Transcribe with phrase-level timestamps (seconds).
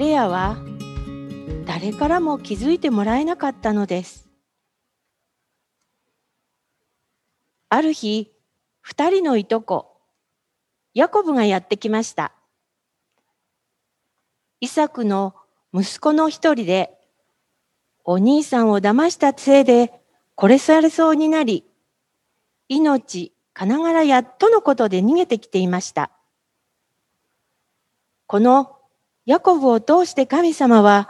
[0.00, 0.56] レアは
[1.66, 4.30] 誰からも気づいてもらえなかったのです。
[7.68, 8.32] ある日、
[8.80, 9.98] 二人のいとこ、
[10.94, 12.32] ヤコブがやってきました。
[14.60, 15.34] イサクの
[15.74, 16.98] 息子の一人で、
[18.02, 19.92] お兄さんを騙したせいで
[20.34, 21.66] 殺されそうになり、
[22.68, 26.10] 命かながらやっとのことで逃げてきていました。
[28.26, 28.79] この
[29.30, 31.08] ヤコブを通して神様は、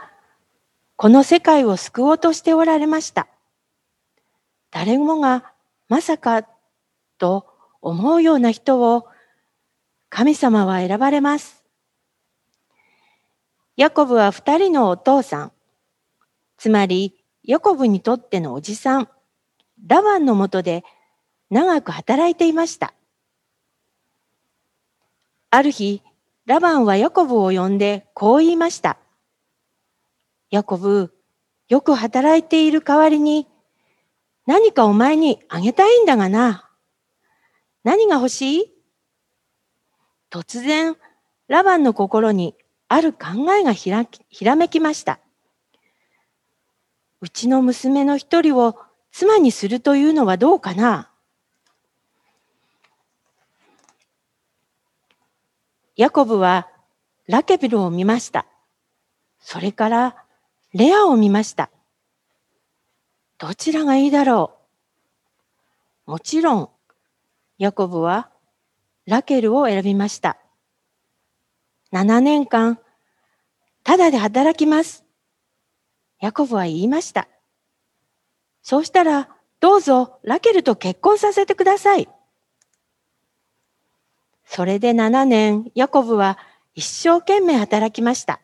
[0.95, 3.27] この世界を救おうとしておられました。
[4.69, 5.51] 誰もが
[5.89, 6.47] まさか
[7.17, 7.47] と
[7.81, 9.07] 思うような人を
[10.09, 11.63] 神様は選ばれます。
[13.75, 15.51] ヤコブは二人のお父さん、
[16.57, 19.09] つまりヤコブにとってのおじさん、
[19.87, 20.83] ラバンのもとで
[21.49, 22.93] 長く働いていました。
[25.49, 26.03] ある日、
[26.45, 28.97] ラバンはヤコブを呼んでこう言いました。
[30.49, 31.13] ヤコブ、
[31.69, 33.47] よく働いている代わりに
[34.47, 36.67] 何かお前にあげたいんだがな。
[37.83, 38.73] 何が欲しい？
[40.31, 40.97] 突然、
[41.47, 42.55] ラバンの心に
[42.87, 45.19] ある考えがひらひらめきました。
[47.21, 48.77] うちの娘の一人を
[49.11, 51.10] 妻にするというのはどうかな？
[55.95, 56.67] ヤコブは
[57.27, 58.45] ラケビルを見ました。
[59.39, 60.15] それから
[60.73, 61.69] レアを見ました。
[63.37, 64.57] どちらがいいだろ
[66.07, 66.11] う？
[66.11, 66.69] もちろん、
[67.57, 68.29] ヤコブは
[69.05, 70.37] ラケルを選びました。
[71.91, 72.79] 7年間、
[73.83, 75.03] ただで働きます。
[76.19, 77.27] ヤコブは言いました。
[78.61, 79.29] そうしたら、
[79.59, 82.07] どうぞラケルと結婚させてください。
[84.53, 86.37] それで7年、ヤコブは
[86.75, 88.41] 一生懸命働きました。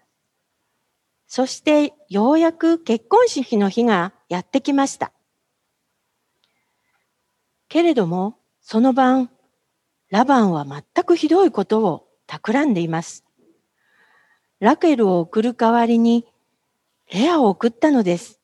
[1.27, 5.11] そしてようやく結婚式の日がやってきました。
[7.67, 9.29] けれども、その晩、
[10.09, 13.25] ラバンは全くひどいことを企んでいます。
[14.61, 16.25] ラケルを送る代わりに、
[17.11, 18.39] レアを送ったのです。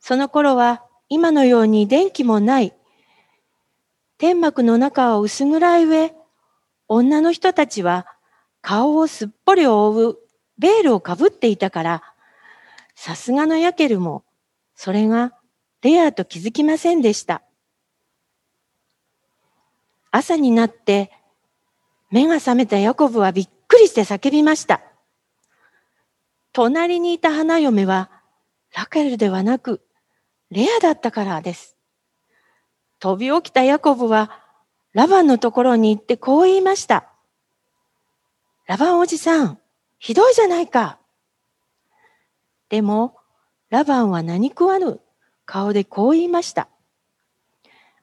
[0.00, 2.74] その頃は今のように電気もない、
[4.20, 6.12] 天幕の中を薄暗い上、
[6.88, 8.06] 女の人たちは
[8.60, 10.18] 顔をすっぽり覆う
[10.58, 12.02] ベールをかぶっていたから、
[12.94, 14.22] さすがのヤケルも、
[14.74, 15.32] それが
[15.80, 17.40] レアと気づきませんでした。
[20.10, 21.10] 朝になって、
[22.10, 24.82] 目が覚めたヤコブはびっくりして叫びました。
[26.52, 28.10] 隣にいた花嫁は
[28.76, 29.80] ラケルではなく
[30.50, 31.79] レアだったからです。
[33.00, 34.30] 飛び起きたヤコブは
[34.92, 37.08] ラバンのところに行ってこう言いました。
[38.66, 39.58] ラバンおじさん、
[39.98, 40.98] ひどいじゃないか。
[42.68, 43.16] でも、
[43.70, 45.00] ラバンは何食わぬ
[45.46, 46.68] 顔でこう言いました。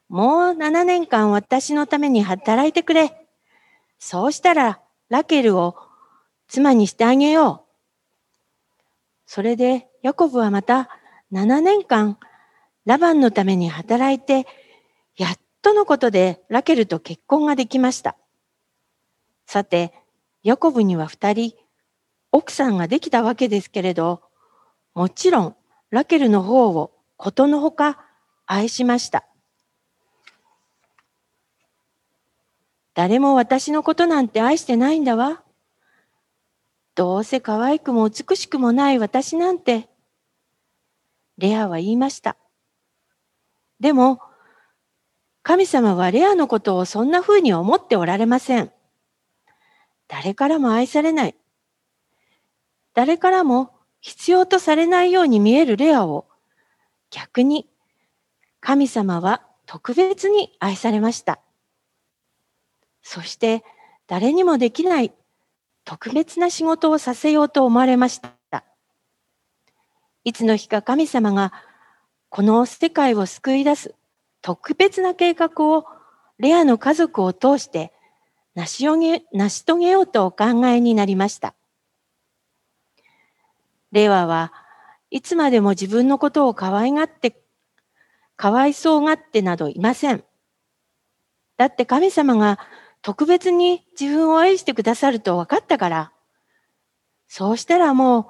[0.08, 3.26] もう7年間私のために働いてくれ。
[3.98, 5.76] そうしたらラケルを
[6.48, 7.68] 妻にしてあげよう。
[9.26, 10.88] それでヤコブはまた
[11.32, 12.18] 7年間
[12.86, 14.46] ラバンのために働いて、
[15.18, 18.16] やっとのことでラケルと結婚ができました。
[19.46, 19.92] さて、
[20.44, 21.52] ヤコブには二人
[22.30, 24.22] 奥さんができたわけですけれど、
[24.94, 25.56] もちろん
[25.90, 27.98] ラケルの方をことのほか
[28.46, 29.26] 愛しました。
[32.94, 35.42] 誰も私のことなんて愛してないんだわ。
[36.94, 39.88] どうせ可愛くも美しくもない私なんて。
[41.38, 42.36] レアは言いました。
[43.80, 44.20] でも、
[45.48, 48.70] 神様はレアのことをそんな風に思っておられません。
[50.06, 51.34] 誰からも愛されない。
[52.92, 53.70] 誰からも
[54.02, 56.26] 必要とされないように見えるレアを
[57.08, 57.66] 逆に
[58.60, 61.40] 神様は特別に愛されました。
[63.02, 63.64] そして
[64.06, 65.14] 誰にもできない
[65.86, 68.64] 特別な仕事をさせようと思われました。
[70.24, 71.54] いつの日か神様が
[72.28, 73.94] この世界を救い出す
[74.42, 75.86] 特別な計画を
[76.38, 77.92] レアの家族を通して
[78.54, 81.54] 成し遂げようとお考えになりました。
[83.92, 84.52] レアは
[85.10, 87.40] いつまでも自分のことを可愛がって、
[88.36, 90.24] かわいそうがってなどいません。
[91.56, 92.58] だって神様が
[93.02, 96.12] 特別に自分を愛してくださると分かったから。
[97.26, 98.26] そうしたらもう、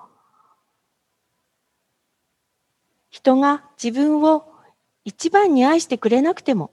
[3.10, 4.47] 人が自分を
[5.08, 6.70] 一番に愛してくれなくても、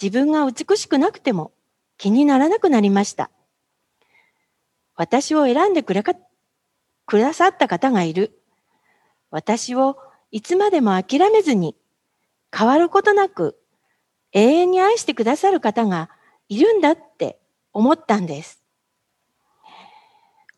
[0.00, 1.52] 自分が美しくなくても
[1.98, 3.30] 気にならなくなりました。
[4.96, 6.14] 私を選んでくれか
[7.04, 8.40] くださった方がいる。
[9.30, 9.98] 私を
[10.30, 11.76] いつまでも諦めずに
[12.56, 13.58] 変わることなく
[14.32, 16.08] 永遠に愛してくださる方が
[16.48, 17.38] いるんだって
[17.74, 18.62] 思ったんです。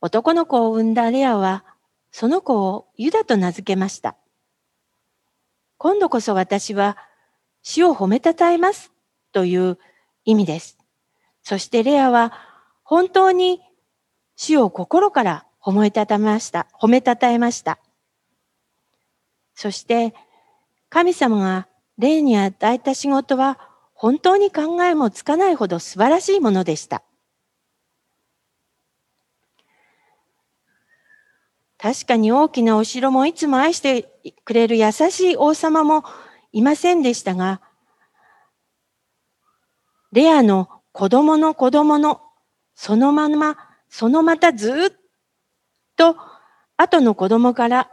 [0.01, 1.65] 男の子を産んだレアは
[2.13, 4.15] その子をユダと名付けました。
[5.85, 6.97] 今度こそ私は
[7.61, 8.91] 死を褒めたたえます
[9.33, 9.79] という
[10.25, 10.79] 意味です。
[11.43, 12.33] そしてレアは
[12.85, 13.61] 本当に
[14.35, 16.69] 死を心から褒めたたえました。
[16.73, 17.79] 褒めたたえました。
[19.55, 20.15] そして
[20.89, 23.59] 神様が霊に与えた仕事は
[23.93, 27.03] 本当に考えもつかないほど素晴らしいものでした。
[31.85, 34.09] 確かに大きなお城もいつも愛して
[34.47, 36.03] くれる優しい王様も
[36.51, 37.61] いませんでしたが、
[40.11, 42.23] レアの子供の子供の
[42.75, 43.59] そのまま、
[43.91, 44.93] そのまたずっ
[45.95, 46.17] と
[46.79, 47.91] 後の子供から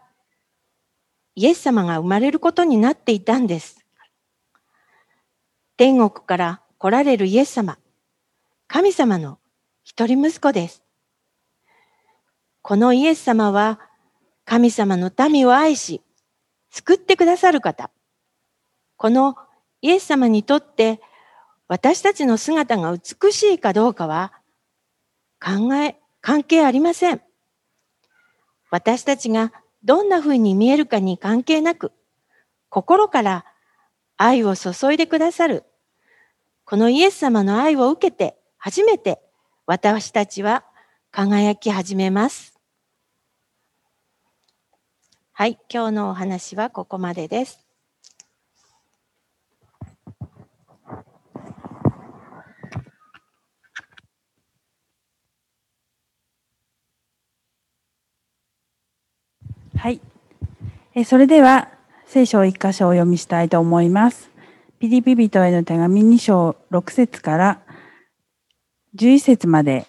[1.35, 3.85] イエス様が生まれることになっていたんです。
[5.75, 7.77] 天国から来られるイエス様、
[8.67, 9.37] 神様の
[9.83, 10.80] 一人息子です。
[12.61, 13.79] このイエス様は
[14.45, 16.01] 神様の民を愛し、
[16.69, 17.89] 救ってくださる方。
[18.97, 19.35] この
[19.81, 21.01] イエス様にとって
[21.67, 24.33] 私たちの姿が美しいかどうかは
[25.43, 27.21] 考え、関係ありません。
[28.69, 29.51] 私たちが
[29.83, 31.91] どんな風に見えるかに関係なく、
[32.69, 33.45] 心から
[34.17, 35.63] 愛を注いでくださる、
[36.63, 39.19] このイエス様の愛を受けて初めて
[39.65, 40.63] 私たちは
[41.09, 42.50] 輝き始めます。
[45.33, 47.65] はい、今日のお話はここまでです。
[59.77, 60.01] はい。
[60.93, 61.69] えそれでは、
[62.05, 64.29] 聖書を一箇所お読みしたいと思います。
[64.79, 67.61] ピリピ人への手紙2章6節から
[68.95, 69.87] 11節まで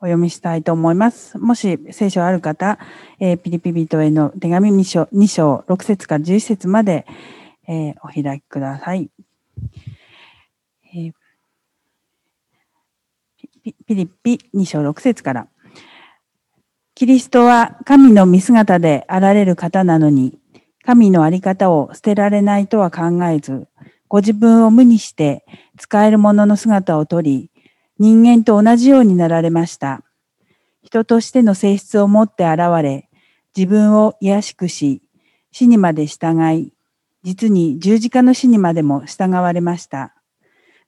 [0.00, 1.38] お読みしたいと思います。
[1.38, 2.78] もし聖書ある方、
[3.18, 7.04] えー、ピリピ人への手紙2章 ,2 章6節から11節まで、
[7.66, 9.10] えー、お開きください。
[10.94, 11.12] えー、
[13.86, 15.48] ピリピ2章6節から。
[16.94, 20.38] キリストは神の見姿であられる方なのに、
[20.84, 23.66] 神のあり方を捨てられないとは考えず、
[24.08, 25.44] ご自分を無にして
[25.76, 27.50] 使えるものの姿をとり、
[27.98, 30.02] 人間と同じようになられました。
[30.82, 33.08] 人としての性質を持って現れ、
[33.56, 35.02] 自分を癒しくし、
[35.50, 36.72] 死にまで従い、
[37.24, 40.14] 実に十字架の死にまでも従われました。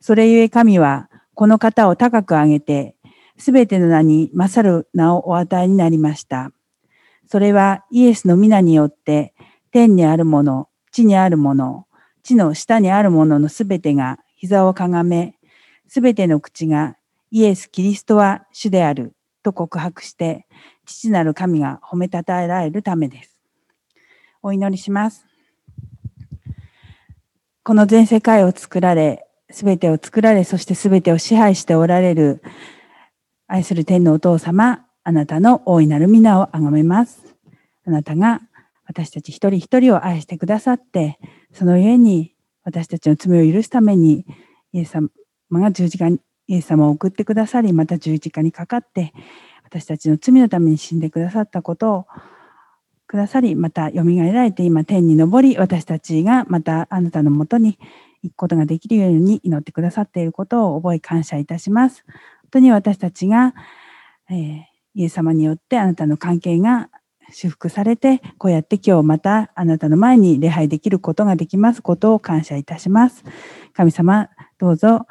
[0.00, 2.94] それゆえ神は、この方を高く上げて、
[3.36, 6.52] すべての名に勝る名をお与えになりました。
[7.26, 9.34] それはイエスの皆によって、
[9.72, 11.86] 天にあるもの、地にあるもの、
[12.22, 15.34] 地の下にあるもののすべてが膝をかがめ、
[15.88, 16.96] すべての口が
[17.30, 20.46] イエス・キリストは主であると告白して、
[20.84, 23.38] 父なる神が褒めたたえられるためです。
[24.42, 25.26] お祈りします。
[27.62, 32.42] この全世界を作られ、すべてを作られ、そしてすべてを支配しておられる
[33.46, 37.36] 愛する天のお父様、あなたの大いなる皆をあがめます。
[37.86, 38.42] あなたが
[38.84, 41.18] 私たち一人一人を愛してくださって、
[41.52, 42.34] その上に
[42.64, 44.26] 私たちの罪を許すために、
[44.72, 45.10] イエス様
[45.60, 46.20] が十字架に、
[46.50, 49.14] イエス様を送ってくださり、また十字架にかかって、
[49.62, 52.06] 私たちの罪のために死んでくださったことを
[53.06, 57.78] くださり、また蘇られて今天に昇り、私たちがまたあなたのもとに
[58.24, 62.02] 行くことができるように祈ってくださっていることを覚え感謝いたします。
[62.08, 62.14] 本
[62.50, 63.54] 当に私たちが、
[64.28, 64.62] えー、
[64.96, 66.90] イエス様によってあなたの関係が
[67.30, 73.22] 修復されて、こうやって今日またあなたの前に礼拝できることができますことを感謝いたします。
[73.72, 75.06] 神様、どうぞ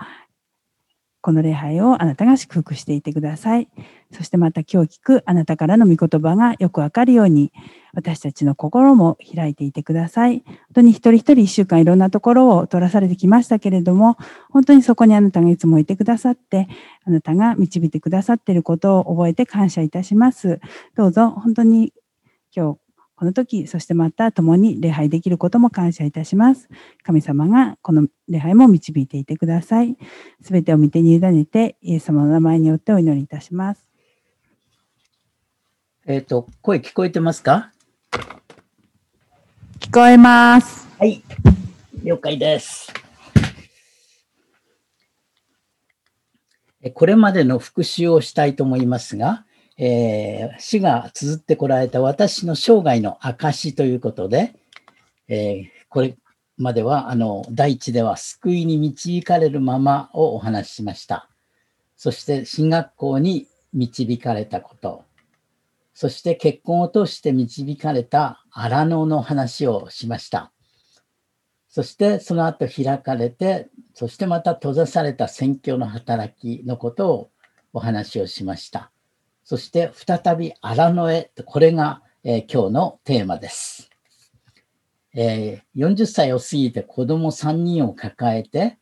[1.21, 3.69] この礼拝をあなたが祝福していてください。
[4.11, 7.51] そしてまた今日聞くあなたからの御言葉がよくわかるように、
[7.93, 10.43] 私たちの心も開いていてください。
[10.45, 14.17] 本当に一人一人一週間いろんなところを取らされてきましたけれども、
[14.49, 16.67] 本当にそこにあなたがいつもいてくださって、
[17.05, 20.59] あなたが導いてくださっていることを覚えて感謝いたします。
[20.95, 21.93] どうぞ本当に
[22.55, 22.88] 今日
[23.19, 26.69] この時、そしてまた共に礼拝できることも感謝いたします。
[27.03, 29.97] 神様がこの礼拝も導いていてください。
[30.41, 33.85] すべてを見てに委ねて、イエス様の名前によってお祈りいたします。
[36.05, 37.73] えっ、ー、と、声聞こえてますか？
[39.81, 40.88] 聞こえます。
[40.97, 41.21] はい。
[42.01, 42.93] 了解です。
[46.93, 49.43] これまでの復習をしたいと思いますが、
[49.81, 54.53] えー、主が綴ってこられた私の生涯の証ということで、
[55.29, 56.17] えー、これ
[56.57, 61.29] までは、あの、第一では救いに導かれるままをお話ししました。
[61.95, 65.05] そして、進学校に導かれたこと。
[65.93, 70.51] そして、結婚を通して導かれた荒野の話をしました。
[71.69, 77.31] そして、その後開かれて、そしてまた閉ざされた宣教の働きのことを
[77.71, 78.91] お話をしました。
[79.49, 83.89] そして再び荒野へ、これが、え、今日のテーマです、
[85.15, 88.77] えー、40歳を過ぎて子供3人を抱えて、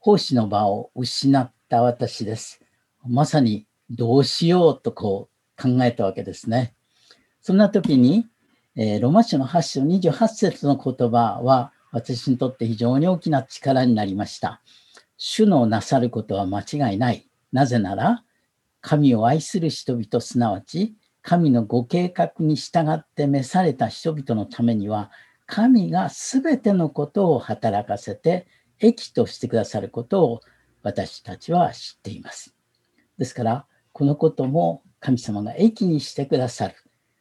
[0.00, 2.60] 奉仕の場を失った私です。
[3.06, 6.74] まさにどうしようとこう考えたわけですね。
[7.40, 8.26] そんな時に、
[8.74, 14.60] えー、ロマ書の8章28節の言葉は私にとって非常に大きな力になりました。
[15.18, 17.28] 主のなさることは間違いない。
[17.52, 18.24] なぜなら、
[18.84, 25.10] 神を愛する人々、すなわち、神のご計画に従って召された人々のためには、
[25.46, 28.46] 神がすべてのことを働かせて、
[28.78, 30.40] 益としてくださることを
[30.82, 32.54] 私たちは知っています。
[33.16, 36.74] ですから、このことも神様が益にしてくださる。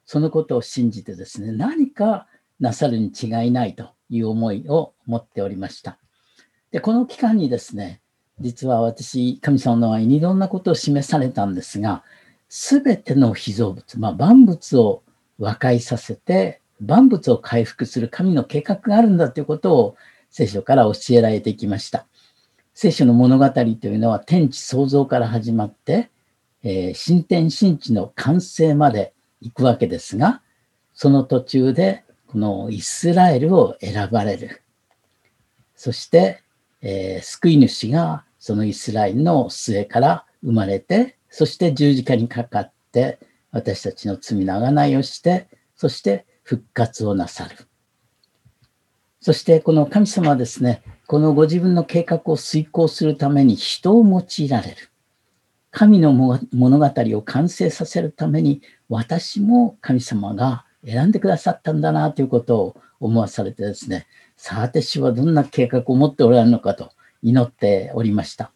[0.06, 2.28] そのことを信じてですね、何か
[2.60, 5.98] なさるに違いないという思いを持っておりました。
[6.72, 8.02] で、この期間にですね、
[8.40, 12.04] 実は私、神様の前にいろんなことを示されたんですが、
[12.50, 15.04] すべての被造物、まあ、万物を
[15.40, 19.96] 和解させて、万物を回復する神の計画があるんだということを
[20.30, 22.06] 聖書から教えられてきました。
[22.74, 26.10] 聖書の物語というのは天地創造から始まって、
[26.64, 30.42] えー、新天新地の完成まで行くわけですが、
[30.94, 34.62] その途中でこのイスラエルを選ばれる。
[35.76, 36.43] そして、
[36.84, 43.18] えー、救い主がそのイスラエルの末から生まれて、そして十字架にかかって、
[43.52, 47.56] 私たちの罪の贖いをして、そして復活をなさる。
[49.22, 54.76] そしてこの神様はですね、このご自分の計画を遂行するために人を用いられる。
[55.72, 64.06] 神の物語を完成させるために私も神様が選んでくださったんだなということを思わされてですね、
[64.46, 68.52] さて主はどんな計画を持っておられるのかと祈っておりました。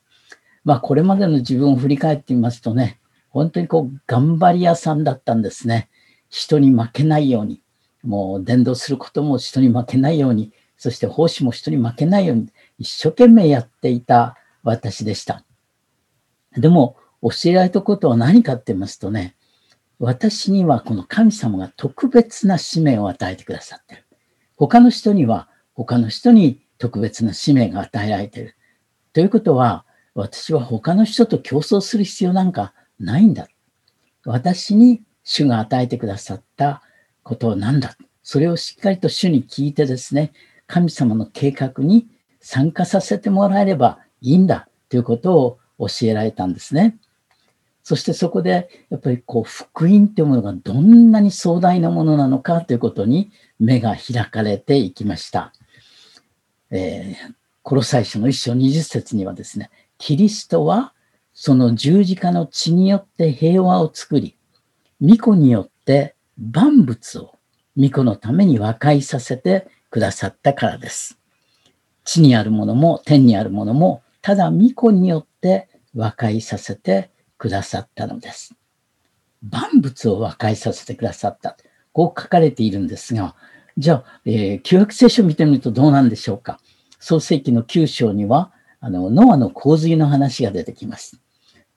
[0.65, 5.87] まあ、これまでの自分を振り返ってみますとね、本当にこう、頑張り屋さんだったんですね。
[6.27, 7.61] 人に負けないように、
[8.03, 15.45] もう伝道することも人に負けないように、そして奉仕も人に負けないように、一生懸命やっていた私でした。
[16.57, 19.37] でも、教えられたことは何かって言いますとね、
[19.99, 24.03] 私にはこの神様が特別な使命を与えてくださってる。
[24.57, 28.55] 他の人には他の人に特別な使命が与えられている。
[29.13, 33.47] ということは、私は他の人と競争する必要なんかないんだ。
[34.25, 36.81] 私に主が与えてくださった
[37.21, 37.95] ことは何だ。
[38.23, 40.33] それをしっかりと主に聞いてですね、
[40.65, 42.07] 神様の計画に
[42.41, 46.97] 参加させてもらえればいいんだということを教えられたんですね。
[47.83, 55.53] そしてそこでやっぱりこう福音というものがどんなに壮大なものなのかということに目が開かれていきました。
[56.71, 57.33] えー、
[57.63, 60.93] コロサイ書の一章二十節にはですね、キリストは
[61.33, 64.37] その十字架の血によって平和を作り、
[65.01, 67.37] 御子によって万物を
[67.77, 71.19] 御子のために和解させてくださったからです。
[72.03, 78.55] 地にあるものも天にあるものも、ただ御子によって和解させてくださったのです。
[79.43, 81.55] 万物を和解させてくださった。
[81.93, 83.35] こう書かれているんですが、
[83.77, 86.59] じゃあ、えー、旧約聖書を見てみるとどうなんでしょうか。
[86.99, 91.19] 創世記の9章には、あの、ノアの洪水の話が出てきます。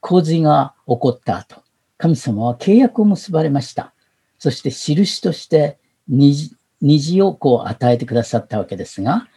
[0.00, 1.62] 洪水が起こった後、
[1.98, 3.92] 神様は契約を結ばれました。
[4.38, 5.78] そして印として
[6.08, 9.28] 虹虹をこう与えてくださったわけですが、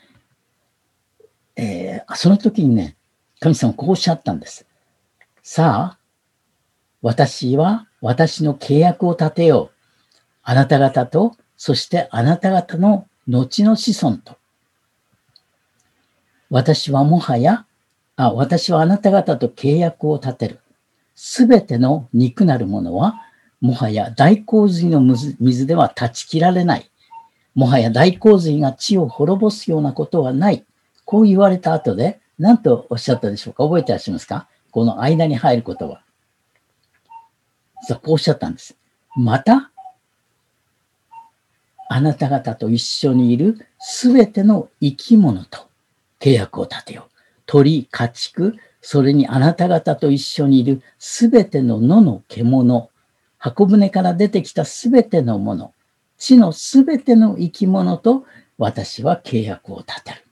[1.57, 2.95] えー、その時にね、
[3.39, 4.65] 神様こうおっしゃったんです。
[5.41, 5.99] さあ、
[7.01, 9.75] 私は私の契約を立てよう。
[10.41, 14.35] あなた方と、そしてあなた方の後の子孫と。
[16.49, 17.65] 私はもはや、
[18.17, 20.59] あ私はあなた方と契約を立てる。
[21.15, 23.15] すべての肉なるものは、
[23.61, 24.99] もはや大洪水の
[25.39, 26.91] 水では断ち切られない。
[27.55, 30.65] もはや大洪水が地を滅ぼすようなことはない。
[31.05, 33.63] こう言われた後で、何とおっしゃったでしょうか？
[33.63, 34.49] 覚えてらっしゃいますか？
[34.69, 36.01] この間に入ることは。
[37.83, 38.75] そう、こうおっしゃったんです。
[39.15, 39.71] また、
[41.95, 45.69] あなた方と一緒にいるすべての生き物と
[46.19, 47.11] 契約を立てよう。
[47.45, 52.89] 鳥、家畜、それにあなた方と一緒にいるすべての野の獣、
[53.37, 55.75] 箱舟から出てきたすべてのもの、
[56.17, 58.25] 地のすべての生き物と
[58.57, 60.23] 私は契約を立てる。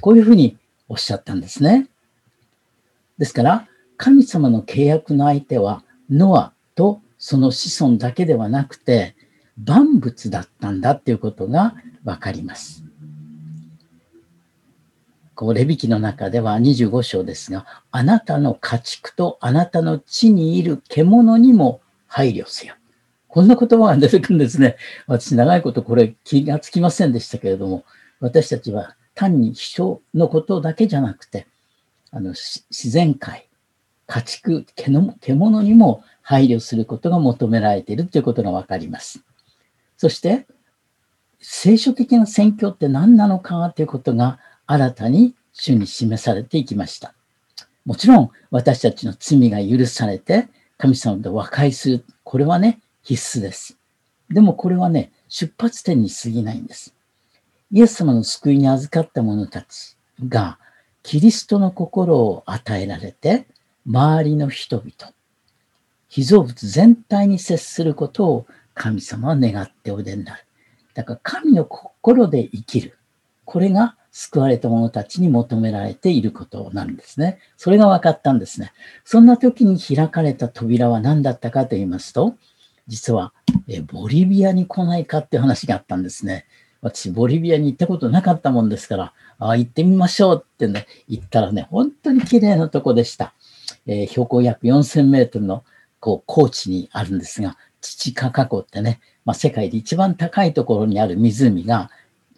[0.00, 0.56] こういうふうに
[0.88, 1.86] おっしゃったんですね。
[3.18, 9.14] ですから、神様の契約の相手はノアとその子孫だけではなくて
[9.58, 12.84] 万物だったんだっていうことがわかります。
[15.34, 22.74] こう、レビキの中では25章ですが、あなたの家畜とあなたの地にいる獣にも配慮せよ。
[23.26, 24.76] こんな言葉が出てくるんですね。
[25.06, 27.84] 私、長いことこれ気がつきませんでしたけれども、
[28.20, 31.46] 私たちは単に人のことだけじゃなくて、
[32.10, 33.48] あの、自然界、
[34.06, 39.24] 家畜、獣にも配慮することが求められているということがわかります。
[40.00, 40.46] そして、
[41.40, 47.12] 聖書的な宣教って何なのかということが新たに主に示されていきました。
[47.84, 52.04] もちろん私たちの罪が許されて神様と和解する。
[52.24, 53.76] これはね、必須です。
[54.30, 56.94] でもこれはね、出発点に過ぎないんです。
[57.70, 60.58] イエス様の救いに預かった者たちが、
[61.02, 63.46] キリストの心を与えられて、
[63.86, 65.12] 周りの人々、
[66.08, 70.44] 被造物全体に接することを神様は願っておいでになる。
[70.94, 72.98] だから神の心で生きる。
[73.44, 77.38] これが救われた者たちに求められていることなんですね。
[77.56, 78.72] それが分かったんですね。
[79.04, 82.36] そんな時に開かれた扉は何だったかと言いますと、
[82.86, 83.32] 実は
[83.68, 86.46] えボリビアに来ないかっていう話があったんですね。
[86.80, 93.34] 私、ボリビアに行ったことなかったもんですから、ああ、行ってみましょうってね、行ったらね、本当に綺麗なとこでした。
[93.86, 95.64] えー、標高約4000メートルの
[96.00, 101.90] こう高地にあるんですが、チチカカ湖ってね、まあ、世界で一番高いところにある湖が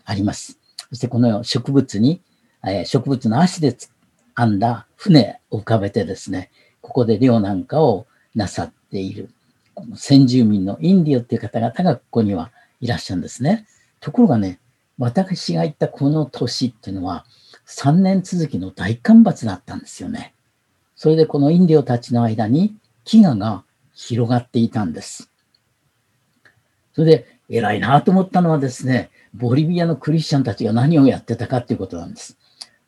[0.05, 0.59] あります。
[0.91, 2.21] そしてこの植物に、
[2.65, 3.77] えー、植物の足で
[4.37, 6.51] 編んだ船を浮かべてですね、
[6.81, 9.31] ここで漁なんかをなさっている。
[9.75, 12.51] この先住民のインディオっていう方々がここには
[12.81, 13.67] いらっしゃるんですね。
[14.01, 14.59] ところがね、
[14.99, 17.25] 私が行ったこの年っていうのは
[17.67, 20.35] 3年続きの大干ばつだったんですよね。
[20.95, 25.32] それでこのインディオたちの間に飢餓が広がっていたんです。
[26.95, 32.39] それで偉いなと思ったのはですね、ボリビアのクリスチャンたちが何をやってたかっていうことなんです。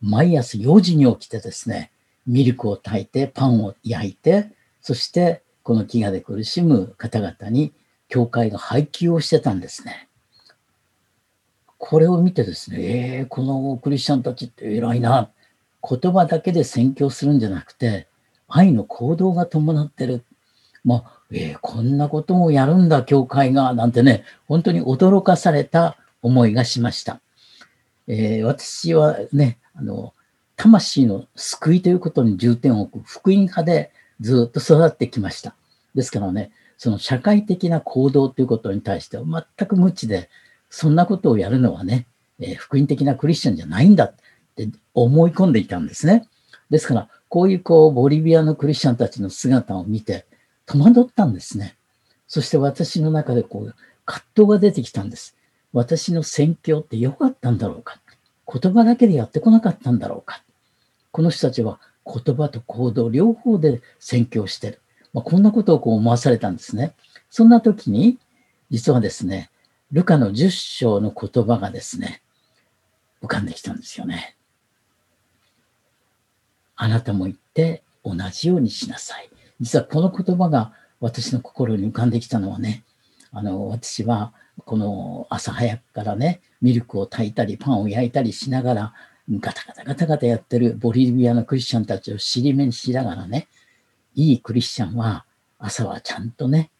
[0.01, 1.91] 毎朝4時に起きてですね、
[2.27, 7.73] ミルクを炊いて、パンを焼いて、そしてこの飢餓で苦しむ方々に
[8.09, 10.09] 教会が配給をしてたんですね。
[11.79, 15.31] これを見てですね、えー、このクリスチャンたちって偉いな。
[15.87, 18.09] 言葉だけで宣教するんじゃなくて、
[18.49, 20.25] 愛の行動が伴ってる。
[20.83, 27.21] まあ、えー、こんなこともやるんだ、教会が、なんてね、本当に驚かされた思いがしました。
[28.07, 30.15] えー、私はね、あの、
[30.57, 35.57] 魂の救いということに重点を置く福音派でずっと育ってきました。
[35.97, 39.25] ですからね、その社会的な行動ということに対しては
[39.59, 40.31] 全く無知で、
[40.71, 42.07] そんなことをやるのはね、
[42.39, 44.15] えー、福音的なクリスチャンじゃないんだっ
[44.55, 46.29] て思い込んでいたんですね。
[46.71, 50.27] ですから、こういうこう、ボリビアのクリスチャンたちの姿を見て、
[50.67, 51.77] 戸惑ったんですね。
[52.27, 53.75] そして私の中でこう、
[54.07, 55.37] 葛藤が出てきたんです。
[55.73, 57.99] 私の宣教って良かったんだろうか
[58.47, 60.43] 言葉だけでやってこなかったんだろうか
[61.11, 64.81] この人たちは言葉と行動両方で宣教してる。
[65.13, 66.95] まあ、こんなことをこう思わされたんですね。
[67.31, 68.19] そんな時に、
[68.71, 69.51] 実はですね、
[69.93, 72.23] ルカの10章の言葉がですね、
[73.23, 74.37] 浮かんできたんですよね。
[76.77, 79.31] あなたも言って同じようにしなさい。
[79.61, 82.85] 実はこの言葉が私の心に浮かんできたのはね、
[83.33, 84.33] あの、私は
[84.65, 88.95] この朝早くからね、ミルクを炊いたり、パンを焼いたりしながら、
[89.31, 93.49] ガタガタガタガタやってるボリビアのクリスチャンたちを尻目にしながらね、
[94.15, 95.25] いいクリスチャンは
[95.59, 96.71] 朝はちゃんとね、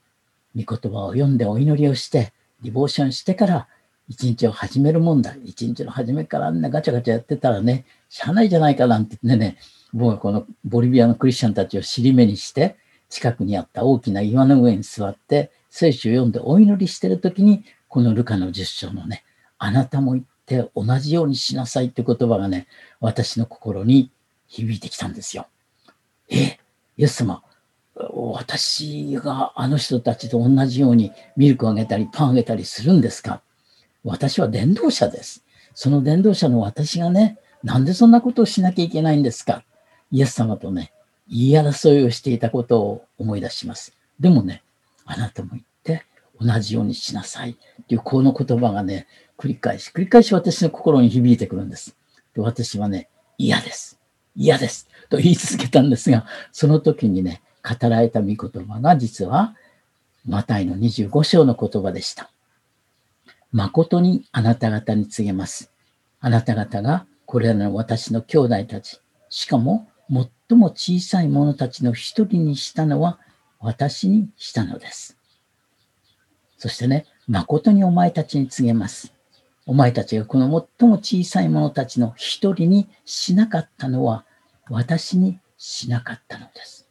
[0.55, 2.33] 御言葉を読んでお祈りをして、
[2.63, 3.69] ディボーションしてから
[4.09, 5.35] 一日を始めるもんだ。
[5.45, 9.57] 一日の初めからあんなガチャガチャやってたらね、しゃあないじゃないかなんて言ってね、
[9.95, 12.77] 僕はこのボリビアのクリスチャンたちを尻目にして、
[13.09, 19.25] 近くにあった大きな岩の上に座って、聖書を読んでお祈りしてる時に、このルカの10章のね、
[19.57, 22.67] あなたも言って同じようにしなさいって言葉がね、
[23.01, 24.11] 私の心に
[24.49, 25.47] 響いてきたんですよ。
[26.29, 26.59] え、
[26.97, 27.45] イエス様、
[27.95, 33.43] 私があの人たちと同じようにミルクをあげたりパンあげたりするんですか？
[34.03, 35.45] 私は伝道者です。
[35.73, 39.63] その伝道者の私がね、なんでそんなことをしなきゃいけないんですか？
[40.11, 40.93] イエス様とね、
[41.29, 43.97] 言い争いをしていたことを思い出します。
[44.21, 44.63] でもね、
[45.05, 46.05] あなたも言って
[46.41, 49.07] 同じようにしなさいっていうこの言葉がね、
[49.39, 51.97] 繰り返し、繰り返し私の心に響いてくるんです。
[52.35, 53.99] で私はね、嫌です。
[54.37, 54.89] 嫌です。
[55.09, 59.55] と言い続けたんですが、その時にね、語られた御言葉が実は、
[60.27, 62.31] マタイの25章の言葉でした。
[63.53, 65.71] 誠にあなた方に告げます。
[66.21, 73.19] あなた方がこれらの私の兄弟たち、しかも最も小さい者たちの一人にしたのは
[73.61, 75.19] 私にしたのです。
[76.59, 79.13] そしてね、誠にお前たちに告げます。
[79.67, 80.45] お前たちがこの
[80.79, 84.25] 最も小さい者たちの一人にしなかったのは
[84.69, 86.87] 私にしなかったのです。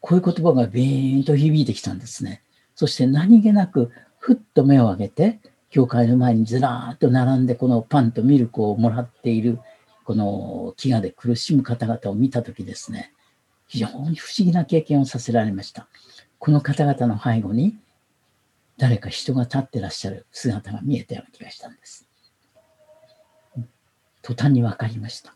[0.00, 2.42] こういう言葉がビーンと響いてきたんですね。
[2.74, 9.58] そして何気なくふっと目を上げて、教会の前にずらーっと並んでこのパンとミルクをもらっている
[10.12, 13.14] この飢餓で苦しむ方々を見たときですね、
[13.66, 15.88] 非常に不思議な経験をさせられました。
[16.38, 17.78] この方々の背後に
[18.76, 22.06] 誰か人が立ってらっしゃる姿が見えたような気がしたんです。
[24.20, 25.34] 途端に分かりました。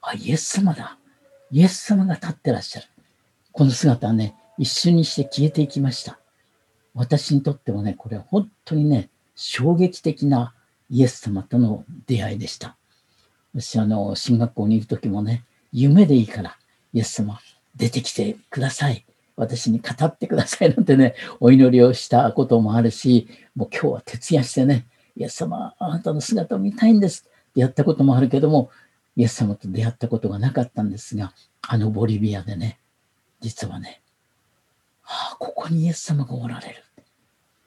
[0.00, 0.96] あ、イエス様だ。
[1.50, 2.86] イエス様が立ってらっしゃる。
[3.52, 6.18] この姿はね、一瞬にして消えていきました。
[6.94, 10.54] 私にとってもね、これは本当にね、衝撃的な
[10.88, 12.78] イエス様との出会いでした。
[13.58, 15.42] 私、あの、進学校にいる時もね、
[15.72, 16.58] 夢でいいから、
[16.92, 17.40] イエス様、
[17.74, 19.06] 出てきてください。
[19.34, 28.70] 私に語ってくださいなんてね、お祈りをしたこともあるし、もう今日は徹夜してね、イエス様、あなたの姿を見たいんですってやったこともあるけども、
[29.16, 32.78] イエス様と出会ったことがなかったんですが、あのボリビアでね、
[33.40, 34.02] 実はね、
[35.04, 36.82] ああ、ここにイエス様がおられる。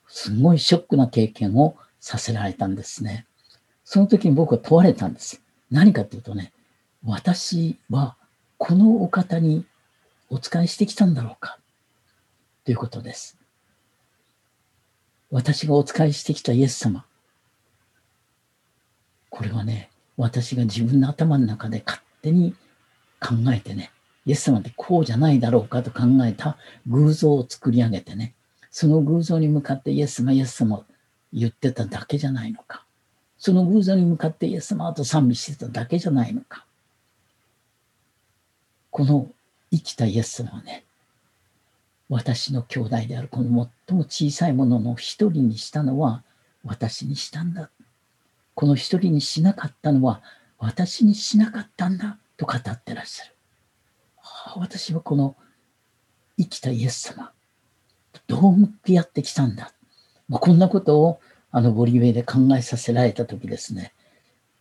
[0.07, 3.25] すごいショックな経験をさせられたんですね。
[3.83, 5.41] その時に僕は問われたんです。
[5.71, 6.51] 何かっていうとね、
[7.03, 8.15] 私は
[8.57, 9.65] このお方に
[10.29, 11.59] お使いしてきたんだろうか
[12.65, 13.37] ということです。
[15.31, 17.05] 私がお使いしてきたイエス様。
[19.29, 22.55] これはね、私が自分の頭の中で勝手に
[23.19, 23.91] 考えてね、
[24.25, 28.33] イエス様ってこうじゃないだろうかと考えた偶像を作り上げてね、
[28.71, 30.85] その偶像に向かってイエス様、イエス様
[31.31, 32.85] 言ってただけじゃないのか。
[33.39, 36.65] その偶像に向かってイエス様と賛美してただけじゃないのか。
[38.91, 39.27] この
[39.71, 40.83] 生きたイエス様はね、
[42.09, 46.23] 私の兄弟であるこの最も小さいものの一人にしたのは
[46.65, 47.69] 私にしたんだ。
[48.55, 50.21] この一人にしなかったのは
[50.57, 53.35] 私にしなかったんだと語ってらっしゃる。
[54.57, 55.37] 私はこの
[56.37, 57.31] 生きたイエス様、
[58.27, 59.71] どう向き合ってきたんだ。
[60.27, 61.19] まあ、こんなことを
[61.51, 63.93] あのボリウェイで考えさせられたときですね、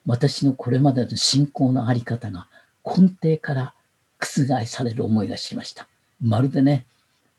[0.07, 2.48] 私のこれまでの信仰のあり方が
[2.85, 3.74] 根底から
[4.18, 5.87] 覆される思いがしました。
[6.20, 6.87] まるでね、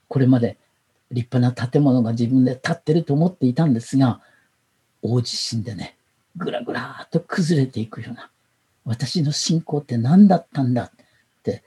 [0.07, 0.57] これまで
[1.11, 4.21] 立派な建物が自分で建ってると思っていたんですが、
[5.01, 5.97] 大地震でね、
[6.35, 8.29] ぐらぐらっと崩れていくような、
[8.85, 10.91] 私の信仰って何だったんだっ
[11.43, 11.63] て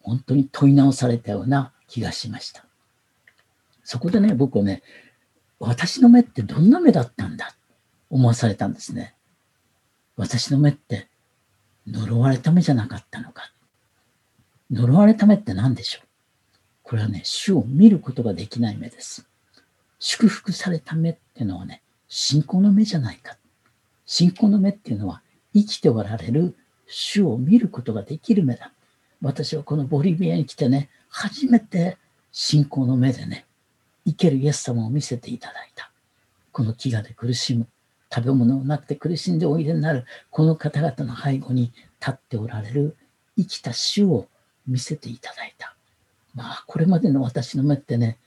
[0.00, 2.64] 本当に問い直されたような気がしました。
[3.82, 4.82] そこでね、僕はね、
[5.58, 7.54] 私の目ってどんな目だったんだ？
[8.10, 9.14] 思わされたんですね。
[10.16, 11.08] 私の目って
[11.86, 13.52] 呪われた目じゃなかったのか？
[14.70, 16.06] 呪われた目って何でしょう？
[16.82, 19.26] これはね、主を見ることができない目です。
[19.98, 23.38] 祝福された目っていうのはね、信仰の目じゃないか。
[24.04, 25.22] 信仰の目っていうのは
[25.54, 26.54] 生きておられる
[26.86, 28.70] 主を見ることができる目だ。
[29.22, 31.96] 私はこのボリビアに来てね、初めて
[32.32, 33.46] 信仰の目でね、
[34.06, 35.90] 生けるイエス様を見せていただいた。
[36.52, 37.66] この飢餓で苦しむ、
[38.14, 42.96] 食べ物がなくて苦しんでおいでになる、この方々の背後に立っておられる
[43.36, 44.28] 生きた主を
[44.66, 45.74] 見せていただいた。
[46.34, 48.18] まあ、これまでの私の目ってね、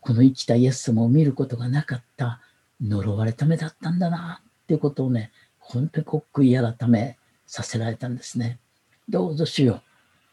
[0.00, 2.40] この生きたイエス様を見ることがなかった
[2.80, 8.58] 呪われた目だったんだな、っていうことをね、本当に刻い改めさせられたんですね。
[9.08, 9.82] どうぞ主よ、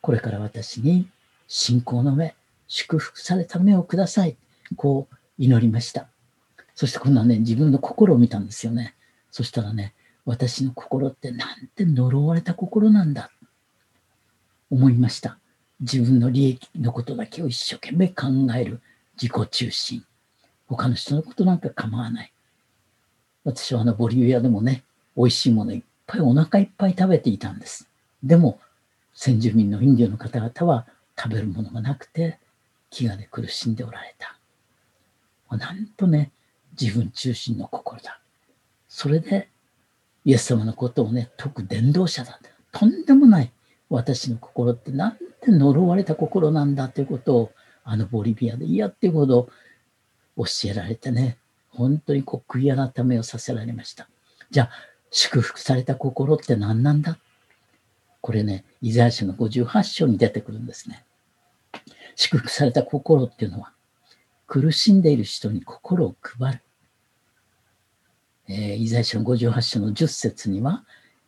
[0.02, 1.10] これから私に
[1.48, 2.36] 信仰の目、
[2.68, 4.38] 祝福された目をください。
[4.76, 6.08] こう祈りました。
[6.76, 8.96] そして今度はね、自分の心を見たんですよね。
[9.32, 9.94] そしたらね、
[10.26, 13.32] 私の心ってなんて呪われた心なんだ。
[14.70, 15.40] 思いました。
[15.80, 18.82] 自分の利益のことだけを一生懸命考える
[19.22, 20.04] 自己中心。
[20.68, 22.34] 他の人のことなんか構わない。
[23.44, 24.84] 私はあのボリビアでもね、
[25.16, 27.90] 美味しいものいっぱいお腹いっぱい食べていたんです。
[28.24, 28.60] でも、
[29.14, 30.86] 先住民のインディオの方々は
[31.18, 32.40] 食べるものがなくて、
[32.92, 34.37] 飢餓で苦しんでおられた。
[35.56, 36.32] なんとね、
[36.80, 38.20] 自分中心の心だ。
[38.90, 39.50] それで、
[40.26, 42.40] イエス様のことをね、解く伝道者だ。
[42.74, 43.52] とんでもない。
[43.90, 47.52] 私の心ってなんて呪われた心なんだということを、
[47.86, 49.48] あのボリビアで嫌っていうほど
[50.36, 51.38] 教えられてね、
[51.70, 54.10] 本当にこう悔い改めをさせられました。
[54.52, 54.72] じゃあ、
[55.10, 57.18] 祝福された心って何なんだ？
[58.20, 61.06] これね、イザヤ書の58章に出てくるんですね。
[62.18, 63.72] 祝福された心っていうのは、
[64.48, 66.62] 苦しんでいる人に心を配る。
[68.50, 70.86] えー、イザヤ書の58章の10節には、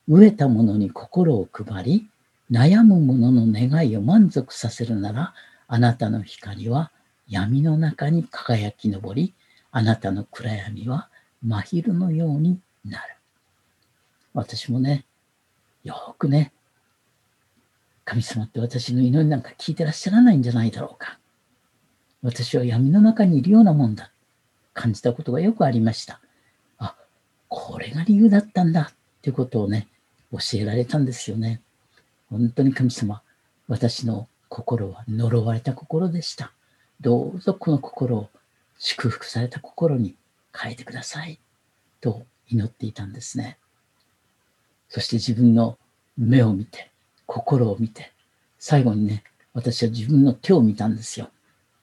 [0.10, 2.10] 飢えた者に心を配り、
[2.50, 5.34] 悩む者の願いを満足させるなら、
[5.68, 6.92] あなたの光は
[7.28, 9.36] 闇の中に輝き昇り、
[9.72, 11.10] あなたの暗闇は
[11.44, 13.18] 真昼のようになる。
[14.34, 15.06] 私もね、
[15.84, 16.54] よくね、
[18.04, 21.19] 神様って私の祈りなんか聞いてらっしゃらないんじゃないだろうか。
[22.22, 24.12] 私は闇の中にいるようなもんだ。
[24.74, 26.20] 感じたことがよくありました。
[26.78, 26.96] あ、
[27.48, 29.88] これが理由だったんだっていうことをね、
[30.32, 31.62] 教えられたんですよね。
[32.30, 33.22] 本当に神様、
[33.68, 36.52] 私の心は呪われた心でした。
[37.02, 38.30] どうぞこの心を
[38.78, 40.16] 祝福された心に
[40.56, 41.40] 変えてください。
[42.02, 43.58] と祈っていたんですね。
[44.90, 45.78] そして自分の
[46.18, 46.90] 目を見て、
[47.26, 48.12] 心を見て、
[48.58, 51.30] 最後にね、私は自分の手を見たんですよ。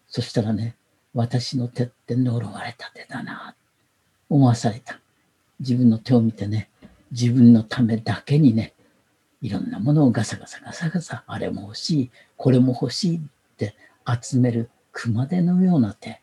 [0.08, 0.76] そしたらね、
[1.14, 3.54] 私の手って呪われた手だな、
[4.28, 5.00] 思わされた。
[5.60, 6.68] 自分の手を見てね、
[7.10, 8.74] 自分のためだけにね、
[9.42, 13.20] いろんなものをガサガサガサガサ、あれも欲しい、これも欲しいっ
[13.56, 13.74] て
[14.22, 16.20] 集める熊手のような手。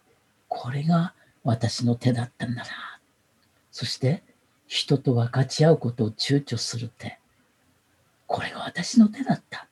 [0.47, 2.69] これが私の手だったんだな。
[3.71, 4.23] そして、
[4.67, 7.19] 人と分かち合うことを躊躇する手。
[8.27, 9.67] これが私の手だった。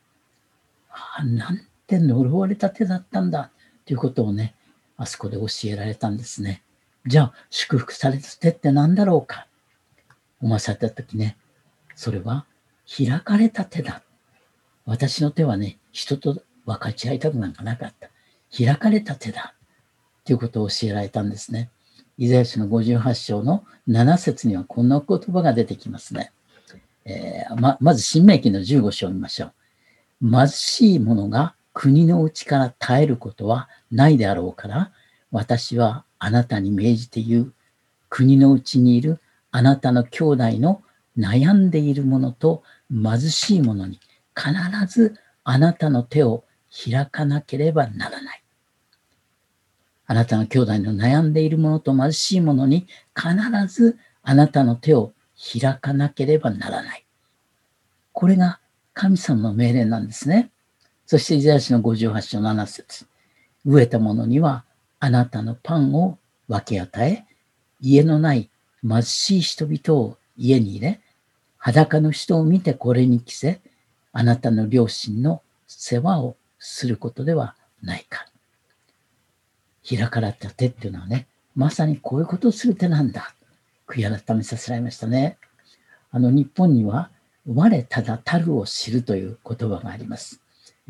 [0.90, 3.50] ああ、なんて呪われた手だったんだ。
[3.84, 4.54] ということをね、
[4.96, 6.62] あそこで教えられたんですね。
[7.06, 9.46] じゃあ、祝福された手って何だろうか？
[10.40, 11.36] 思わされたときね、
[11.94, 12.46] それは
[12.96, 14.02] 開かれた手だ。
[14.84, 18.10] 私の手はね、人と分かち合いたくなんかなかった。
[18.56, 19.54] 開かれた手だ。
[20.24, 21.70] ということを教えられたんですね。
[22.18, 26.32] イザヤ書の58章の7節にはこんな言葉が出てきますね。
[27.04, 29.46] えー、ままず、新明記の15章を見ましょ
[30.20, 30.30] う。
[30.30, 34.92] 貧しい者が国のうちから耐えることはないであろうから、
[35.30, 37.54] 私はあなたに命じて言う。
[38.08, 40.82] 国のうちにいるあなたの兄弟の
[41.16, 44.00] 悩んでいる者と貧しい者に
[44.36, 44.52] 必
[44.86, 48.42] ずあなたの手を開かなければならない。
[50.06, 53.34] あなたの兄弟の悩んでいる者と貧しい者に必
[53.66, 55.12] ずあなたの手を
[55.60, 57.06] 開かなければならない。
[58.12, 58.60] これが
[58.92, 60.50] 神様の命令なんですね。
[61.06, 63.06] そしてイザヤ書の58章7節
[63.66, 64.64] 飢えた者には
[64.98, 67.24] あなたのパンを分け与え、
[67.80, 68.50] 家のない
[68.86, 71.00] 貧しい人々を家に入れ、
[71.58, 73.60] 裸の人を見てこれに着せ、
[74.12, 78.26] あなたの両親の世話をすることではないか。
[79.88, 83.34] 開かれた手っていうのはね、まさにこういうことをする手なんだ。
[83.86, 85.38] 悔い改めさせられましたね。
[86.10, 87.10] あの、日本には、
[87.46, 90.41] 我ただたるを知るという言葉があります。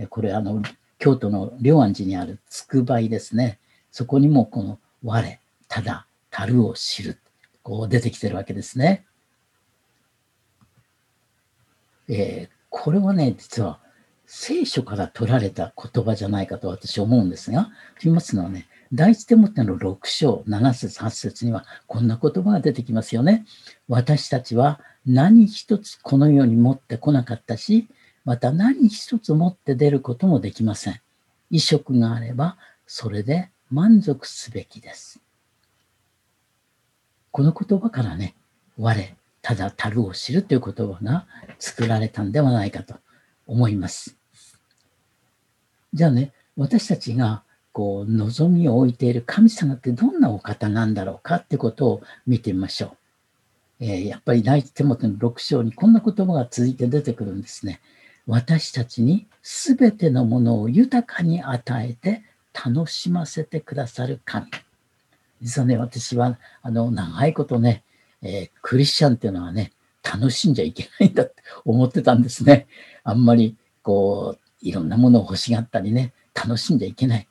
[0.09, 0.63] これ、あの、
[0.99, 3.59] 京都の龍安寺にあるつくばいですね。
[3.91, 7.19] そこにもこの我、ただ、たるを知る。
[7.63, 9.05] こう出てきてるわけですね。
[12.09, 13.81] えー、これはね、実は
[14.27, 17.71] 聖書から取られた言葉じゃないかと私思うんですが、と
[18.05, 23.47] 言いますのはね、第一手モての6章、7節8節にはこんな言葉が出てきますよね。
[23.89, 27.89] 私たちは何一つこの世に持ってこなかったし、
[28.25, 31.01] また何一つ持って出ることもできません。
[31.51, 32.57] 衣食があれば、
[32.87, 35.21] それで満足すべきです。
[37.31, 38.35] この言葉からね、
[38.79, 41.27] 我、ただたるを知るという言葉が
[41.59, 42.95] 作られたんではないかと
[43.47, 44.17] 思います。
[45.93, 52.97] じゃあね、私たちがこう望みを置いている神様ってどんなお方なんだろうかってことを見てみましょ
[53.81, 53.85] う。
[53.85, 57.81] えー、やっぱり第一手元の6章にこんな言葉が続いて出てくるんですね。
[58.27, 64.47] 私たちにすべてのものを豊かに与えて楽しませてくださる神。
[65.41, 67.83] 実はね、私はあの長いことね、
[68.23, 72.67] えー、クリスチャンっていうのはね、楽しんじゃいけないんだって思ってたんですね。
[73.05, 77.29] あんまりこう、いろんなものを欲しがったりね、楽しんじゃいけない。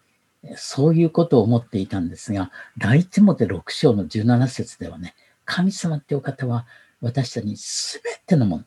[0.56, 6.66] そういうことを思っていたんですが、第一モテ6章の17節ではね、神様ってお方は
[7.00, 8.64] 私たちに全てのもの、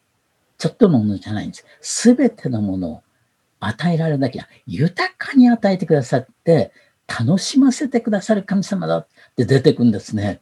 [0.58, 2.14] ちょっとのものじゃないんです。
[2.14, 3.02] 全てのものを
[3.60, 6.72] 与えられなきゃ、豊かに与えてくださって、
[7.06, 10.40] 楽しませてくださる神様だって出てくんですね。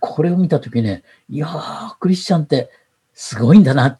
[0.00, 2.70] これを見たときね、いやー、クリスチャンって
[3.14, 3.98] すごいんだな。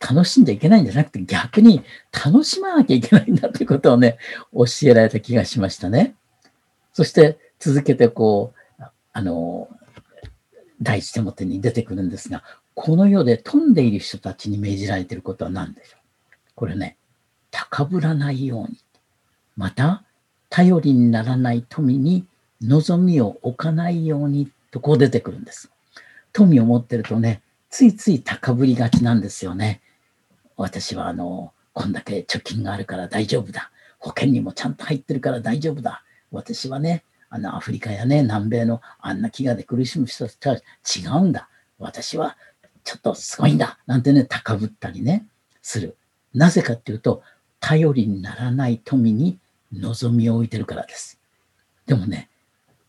[0.00, 4.18] 楽しんじゃいけないんじゃなくて逆に楽しまなきゃいけないんだということをね、
[4.52, 6.14] 教えられた気がしましたね。
[6.92, 9.68] そして続けてこう、あの、
[10.82, 16.00] 第一手元に出てくるんですが、この世で飛んでいる人たちに命じられていることは何でしょう？
[16.54, 16.96] これね、
[17.50, 18.78] 高ぶらないように。
[19.56, 20.04] また、
[20.50, 22.26] 頼りにならない富に
[22.60, 25.70] 望みを置かないようにとこう出てくるんです。
[26.32, 29.80] 富を持ってるとね、ついつい高ぶりがちなんですよね。
[30.56, 33.70] 私はあの、こんだけ貯金があるから大丈夫だ。
[33.98, 36.04] 保険にもちゃんと入ってるから大丈夫だ。
[36.30, 41.48] 私はね、あのアフリカやね、南米のあんな飢餓で苦しむ人たちは違うんだ。
[41.78, 42.36] 私は
[42.84, 43.78] ちょっとすごいんだ。
[43.86, 45.26] なんてね、高ぶったりね、
[45.62, 45.96] する。
[46.34, 47.22] なぜかっていうと、
[47.60, 49.38] 頼りにならない富に
[49.72, 51.18] 望みを置いてるからです。
[51.86, 52.28] でもね、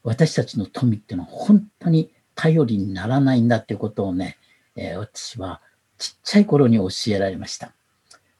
[0.04, 4.38] 私たちの富っていうのは本当に頼りにならないんだっていうことをね、
[4.76, 5.62] えー、私は
[5.98, 7.74] ちっちゃい頃に教えられました。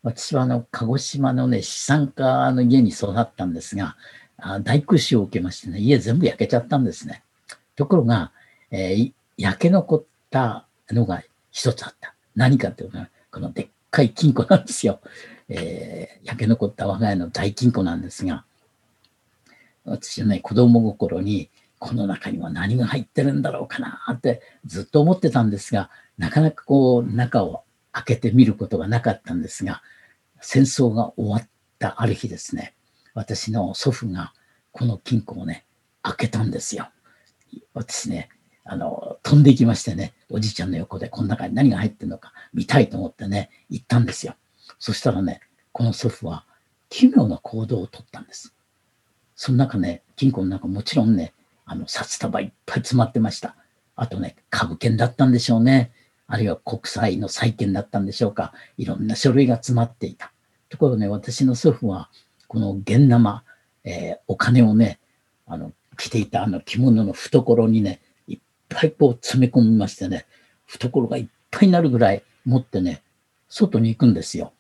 [0.04, 3.96] 私はあの、鹿児島のね、資産家の家に育ったんですが、
[4.38, 7.24] あ大空襲を受けましてね、家全部焼けちゃったんですね。
[7.76, 8.32] ところが、
[8.70, 11.24] えー、焼け残ったのが
[11.56, 12.14] 一つあった。
[12.36, 12.98] 何かっていうと、
[13.32, 15.00] このでっかい金庫なんですよ。
[15.48, 18.44] えー、焼け残った我が家の大金庫なんですが、
[19.86, 27.64] 私はね、子供心に、この中には何が入ってるんだろうかなってずっと思ってたんですが、なかなかこう、中を
[27.94, 29.82] 開けてみることがなかったんですが、
[30.42, 32.74] 戦争が終わったある日ですね、
[33.14, 34.34] 私の祖父が
[34.74, 35.66] この金庫をね、
[36.02, 36.90] 開けたんですよ。
[37.74, 38.28] 私ね、
[38.66, 44.36] あの、飛んでいきましてね、おじいちゃんの横でこの中に何が入ってるのか見たいと思ってね、行ったんですよ。
[44.80, 45.40] そしたらね、
[45.72, 46.46] この祖父は
[46.90, 48.54] 奇妙な行動をとったんです。
[49.36, 51.34] その中ね、金庫の中もちろんね、
[51.66, 53.56] あの、札束いっぱい詰まってました。
[53.96, 55.92] あとね、株券だったんでしょうね。
[56.28, 58.54] あるいは国債の債券だったんでしょうか。
[58.78, 60.32] いろんな書類が詰まっていた。
[60.70, 62.10] ところね、私の祖父は、
[62.48, 63.44] この現生、
[63.84, 65.00] えー、お金をね、
[65.46, 68.02] あの、着ていたあの着物の懐にね、
[68.76, 70.26] いっぱいこう詰め込みましてね、
[70.66, 73.02] 懐がいっぱいになるぐらい持ってね、
[73.48, 74.52] 外に行くんですよ。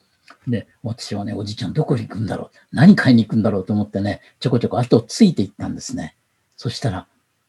[0.47, 6.15] で、私はね、おじいちゃんどこに行くんだろう何買いに行くんだろうと思ってね、ちょこちょこ後をついていったんですね。
[6.55, 7.07] そしたら、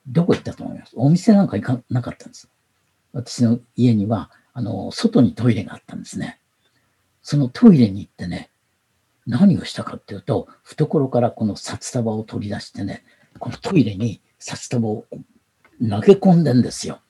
[0.09, 0.93] どこ行ったと思います？
[0.97, 2.49] お店なんか行かなかったんです。
[3.13, 6.41] 私の家には、あの、外にトイレがあったんですね。
[7.23, 8.51] そのトイレに行ってね、
[9.27, 13.05] 何をしたかっていうと、懐からこの札束を取り出してね、
[13.39, 15.05] このトイレに札束を
[15.81, 17.01] 投げ込んでんですよ。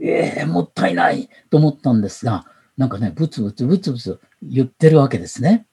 [0.00, 5.66] ええー、もったいないと思ったんですが、なんかね、ブツブツブツブツ言ってるわけですね。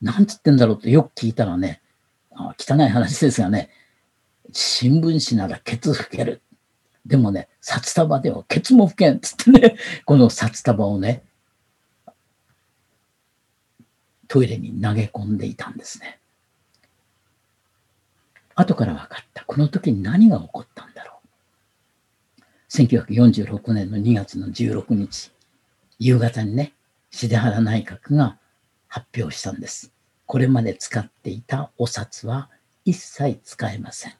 [0.00, 1.82] なんつってんだろうってよく聞いたらね、
[2.32, 3.70] あ汚い話ですがね、
[4.52, 6.42] 新聞紙ならケツ拭ける。
[7.04, 11.22] でもね、札束ではケツも拭けんつってね、この札束をね、
[14.28, 16.18] トイレに投げ込んでいたんですね。
[18.54, 19.44] 後から分かった。
[19.44, 20.95] この時に何が起こったんだ？
[22.68, 25.32] 1946年の2月の16日、
[25.98, 26.72] 夕方にね、
[27.10, 28.38] 重原内閣が
[28.88, 29.92] 発表したんです。
[30.26, 32.50] これまで使っていたお札は
[32.84, 34.14] 一切使えません。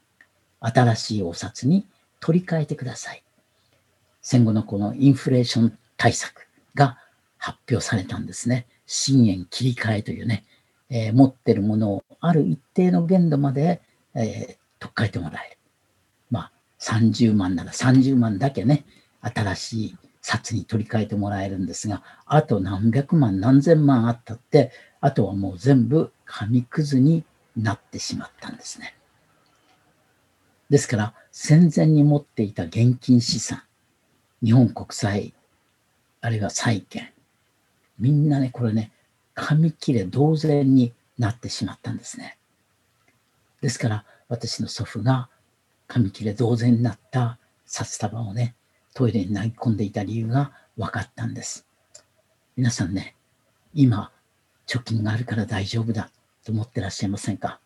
[0.61, 1.87] 新しいお札に
[2.21, 3.23] 取り替えてください。
[4.23, 6.99] 戦後のこのインフレーション対策が
[7.39, 8.67] 発表されたんですね。
[8.87, 10.45] 新円切り替えというね、
[10.89, 13.83] えー、持ってるものをある一定の限度まで、
[14.15, 15.56] えー、取っ替えてもらえる。
[16.87, 18.85] 30万なら30万だけね、
[19.21, 24.71] 新しい札に取り替えてもらえるんですが、あと何百万、何千万あったって、
[25.01, 27.25] あとはもう全部紙くずに
[27.57, 28.95] なってしまったんですね。
[30.71, 33.63] ですから、戦前に持っていた現金資産、
[34.43, 35.35] 日本国債、
[36.21, 37.13] あるいは債券、
[37.99, 38.93] みんなね、これね、
[39.35, 42.37] 紙切れ同然になってしまったんですね。
[43.61, 45.29] ですから、私の祖父が
[45.89, 48.55] 紙切れ同然になった札束をね、
[48.95, 51.67] トイレに投げ込んでいた理由が分かったんです。
[52.57, 53.15] 皆さんね、
[53.75, 54.11] 今、
[54.67, 56.11] 貯金があるから大丈夫だ
[56.45, 57.61] と思ってらっしゃいませんか？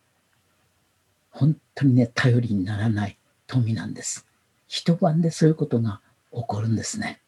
[1.31, 3.17] 本当にね、頼りにならない
[3.47, 4.27] 富なんです。
[4.67, 6.01] 一晩でそういうことが
[6.33, 7.21] 起こるんですね。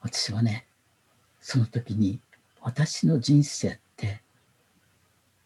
[0.00, 0.66] 私はね、
[1.40, 2.20] その時に
[2.60, 4.20] 私の人生って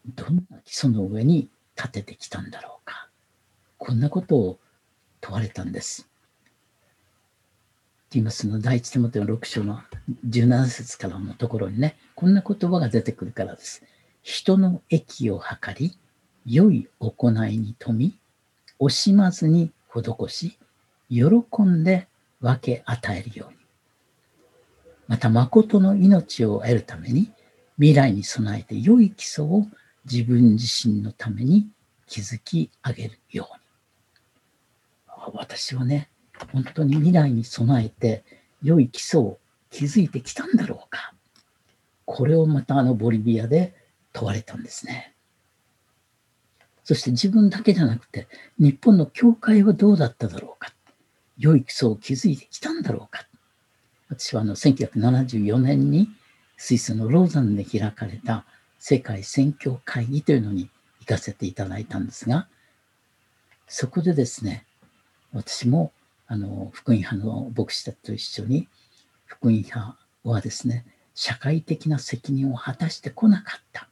[0.05, 3.09] どんな基礎の上に立ててきたんだろうか。
[3.77, 4.59] こんなことを
[5.21, 6.09] 問われたんです。
[8.09, 9.81] ティモスの第一手元の6章の
[10.27, 13.83] 17節からのところにね、こんな言葉が出てくるからです。
[14.21, 15.97] 人の益を図り、
[16.45, 18.19] 良い行いに富み、
[18.79, 20.59] 惜しまずに施し、
[21.09, 22.07] 喜んで
[22.39, 23.57] 分け与えるように。
[25.07, 27.31] また誠の命を得るために
[27.77, 29.65] 未来に備えて良い基礎を
[30.09, 31.67] 自分自身のために
[32.07, 33.63] 築き上げるように。
[35.33, 36.09] 私はね、
[36.51, 38.23] 本当に未来に備えて
[38.61, 39.39] 良い基礎を
[39.69, 41.13] 築いてきたんだろうか。
[42.05, 43.73] これをまたあのボリビアで
[44.11, 45.15] 問われたんですね。
[46.83, 48.27] そして自分だけじゃなくて、
[48.59, 50.73] 日本の教会はどうだっただろうか。
[51.37, 53.25] 良い基礎を築いてきたんだろうか。
[54.09, 56.09] 私はあの1974年に
[56.57, 58.45] スイスのローザンで開かれた
[58.85, 60.69] 世界宣教会議というのに
[60.99, 62.49] 行かせていただいたんですが、
[63.65, 64.65] そこでですね、
[65.31, 65.93] 私も
[66.27, 68.67] あの福音派の牧師たちと一緒に
[69.23, 73.87] 福音派はですね、社会的な責任を果たしてこなかった。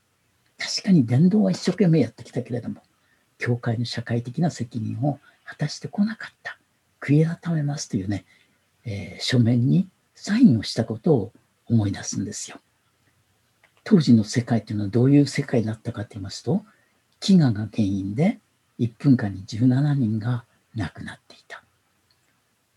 [0.58, 2.84] 確かに伝道は一生懸命やってきたけれども、
[3.38, 6.60] 教会の社会的な責任を果たしてこなかった。
[7.00, 8.26] 悔い改めますというね、
[8.84, 11.32] えー、書面にサインをしたことを
[11.68, 12.60] 思い出すんですよ。
[13.84, 16.64] 当時の世界というのはどういう世界だったかと言いますと、
[17.20, 18.40] 飢餓が原因で
[18.80, 21.64] 1分間に17人が亡くなっていた。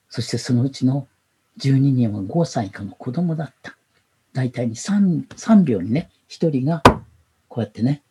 [0.08, 1.08] そしてそのうちの
[1.58, 3.76] 12人は5歳以下の子供だった。
[4.32, 6.82] 大体に 3, 3秒にね、1人が
[7.48, 8.02] こうやってね、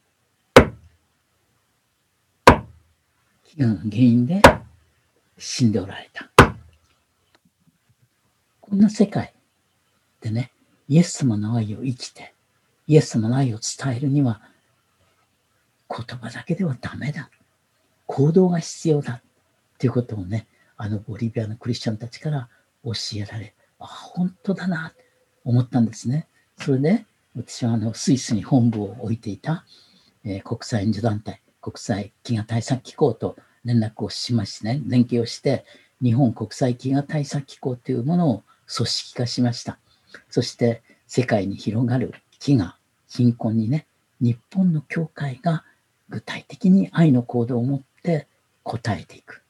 [0.55, 0.71] 飢
[3.57, 4.41] 餓が原因で
[5.37, 6.29] 死んでおられた。
[8.61, 9.33] こんな世界
[10.21, 10.51] でね、
[10.87, 12.32] イエス様の愛を生きて、
[12.87, 14.41] イエス様の愛を伝えるには、
[15.89, 17.29] 言葉だけではダメだ。
[18.07, 19.21] 行動が必要だ。
[19.77, 22.49] ということをね、あのボリビアのクリスチャンたちから
[22.83, 24.95] 教えられ、あ、本当だな、と
[25.45, 26.27] 思ったんですね。
[26.57, 27.05] それで、
[27.35, 29.65] 私はあのスイスに本部を置いていた、
[30.23, 35.65] えー、国際援助団体、国際飢餓対策機構と連絡をしましてね、連携をして、
[36.01, 39.79] 日本国際飢餓対策機構というものを組織化しました。
[40.29, 42.13] そして世界に広がる
[42.43, 42.73] 飢餓、
[43.07, 43.87] 貧困にね、
[44.19, 45.63] 日本の教会が
[46.09, 48.27] 具体的に愛の行動を持って
[48.65, 49.43] 応えていく。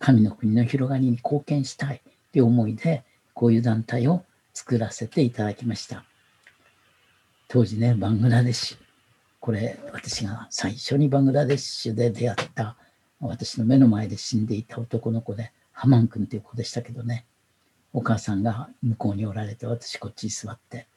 [0.00, 4.24] 神の国の広がりに貢献したいという思いで、こういう団体を
[4.54, 6.04] 作らせていただきました。
[7.46, 8.78] 当時ね、バングラデシュ。
[9.38, 12.76] これ、私が最初にバングラデシュで出会った、
[13.20, 17.24] 私の目の前で死んでいた男の子で、ハマン君という子でしたけどね、
[17.92, 20.88] お母さんが向こうにおられて、私こっちに座って、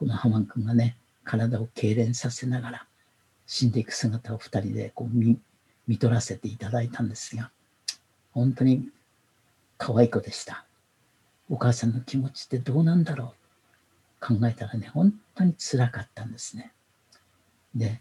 [0.00, 2.86] このハマン君がね、体を痙攣させながら
[3.46, 5.38] 死んでいく姿を二人でこう見
[5.86, 7.50] 見取らせていただいたんですが、
[8.32, 8.88] 本当に
[9.76, 10.64] 可愛い子でした。
[11.50, 13.34] お母さんの気持ちってどうなんだろ
[14.22, 14.26] う？
[14.26, 16.72] 考えたらね、本当につらかったんですね。
[17.74, 18.00] で、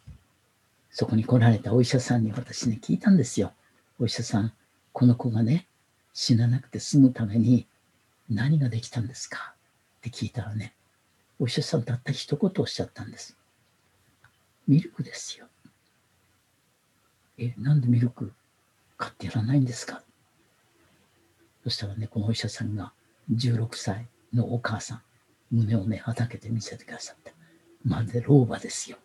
[0.92, 3.52] そこに来られたお医者さんに私ね、聞いたんですよ。
[4.00, 4.54] お医者さん、
[4.94, 5.68] この子がね、
[6.14, 7.68] 死ななくて済むために
[8.30, 9.54] 何ができたんですか？
[9.98, 10.74] って聞いたらね、
[11.40, 13.38] お医者さんたった一言おっしゃったんです。
[14.68, 15.48] ミルクですよ。
[17.38, 18.34] え、なんでミルク
[18.98, 20.04] 買ってやらないんですか？
[21.64, 22.92] そしたらね、このお医者さんが
[23.34, 25.02] 16歳のお母さん、
[25.52, 27.32] 胸をね、はたけて見せてくださった。
[27.86, 28.98] まるで老婆ですよ。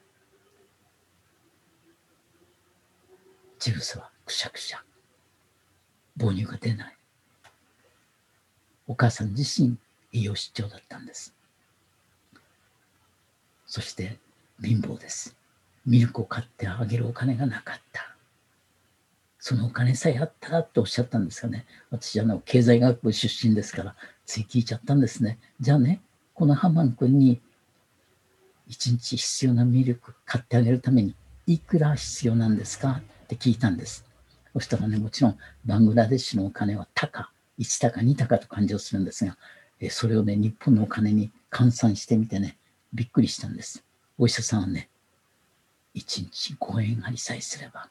[3.61, 4.82] ジュースはくしゃくしゃ。
[6.18, 6.97] 母乳が出ない。
[8.87, 9.76] お母さん自身
[10.12, 11.32] 栄養失調だったんです。
[13.75, 14.18] そして
[14.62, 15.35] 貧乏です。
[15.85, 18.14] ミルクを買ってあげるお金がなかった。
[19.41, 21.66] そのお金さえあったらとおっしゃったんですよね。
[21.91, 23.97] 私、あの、経済学部出身ですから、
[24.27, 25.41] つい聞いちゃったんですね。
[25.61, 26.01] じゃあね、
[26.35, 27.41] このハマン君に
[28.68, 31.16] 一日必要なミルク買ってあげるために
[31.49, 33.03] いくら必要なんですか？
[33.25, 34.05] って聞いたんです。
[34.53, 39.37] そしたらね、もちろんバングラデシュのお金は高、1高、2高と勘定するんですが、
[39.91, 42.57] それをね、日本のお金に換算してみてね、
[42.95, 43.84] びっくりしたんです。
[44.16, 44.88] お医者さんはね、
[45.97, 47.88] 1日5円ありさえすれば、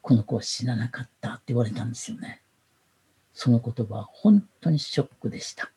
[0.00, 2.40] この子は死ななかったって言われたんですよね。
[3.34, 5.70] その言葉は本当にショックでした。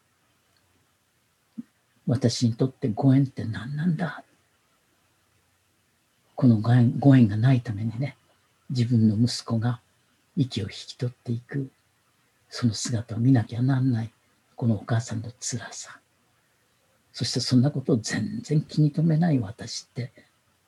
[2.07, 4.23] 私にとってご縁って何なんだ？
[6.35, 8.17] このご縁ご縁がないためにね、
[8.69, 9.79] 自分の息子が
[10.35, 11.69] 息を引き取っていく、
[12.49, 14.11] その姿を見なきゃなんない、
[14.55, 15.99] このお母さんの辛さ。
[17.15, 20.11] そしてそんなことを全然気に留めない私って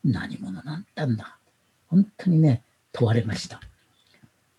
[0.02, 1.36] 何者なんだんだ。
[1.88, 3.60] 本当にね、問われました。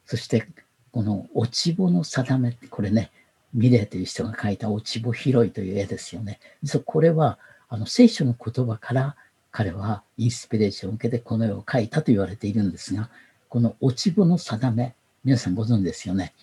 [0.06, 0.48] そして、
[0.92, 3.10] この落ち穂の定めって、これね、
[3.56, 6.40] ミレーという人が書いた落ち穂拾いという絵ですよね。
[6.62, 9.16] 実はこれはあの聖書の言葉から
[9.50, 13.10] 彼はインスピレーションを受けてこの絵を描いたと言われているんですが、
[13.50, 16.34] この落ち穂の定め、皆さんご存知ですよね。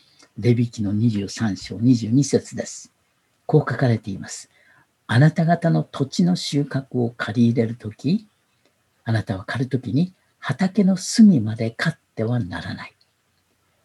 [0.40, 2.90] レビキの23章22節です。
[3.46, 4.50] こう書かれています。
[5.08, 8.26] あなた方の土地の収穫を借り入れるとき、
[9.04, 12.94] あなたは狩るときに畑の隅まで刈ってはならない。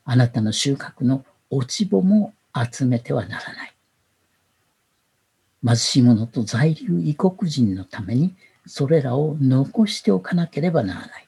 [0.03, 2.33] あなたの収穫の落ち穂も
[2.71, 3.73] 集めてはならない。
[5.63, 8.33] 貧しい者と在留異国人のために
[8.65, 11.27] それらを残しておかなければならない。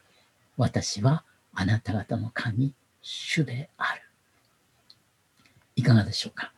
[0.58, 1.24] 私は
[1.54, 4.02] あなた方の神、主である。
[5.76, 6.52] いかがでしょうか？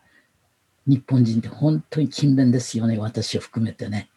[0.87, 2.97] 日本人って本当に勤勉ですよね。
[2.97, 4.09] 私を含めてね。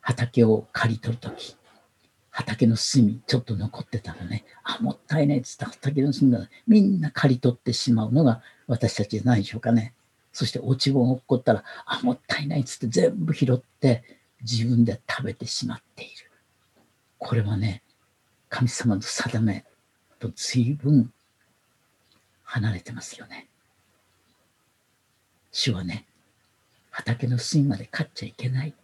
[0.00, 1.56] 畑を刈り取るとき、
[2.30, 6.48] 畑の隅、ちょっと残ってたらね、あ、もったいないっつった畑の隅だ。
[6.66, 9.94] みんな刈り取ってしまうのが私たちじゃないでしょうかね。
[10.32, 14.02] そして落ち葉が起こったら、あ、もったいないっつって全部拾って
[14.40, 16.30] 自分で食べてしまっている。
[17.18, 17.82] これはね、
[18.48, 19.64] 神様の定め
[20.18, 21.12] と随分
[22.42, 23.48] 離れてますよね。
[25.52, 26.06] 主はね、
[26.90, 28.74] 畑の隅まで刈っちゃいけない。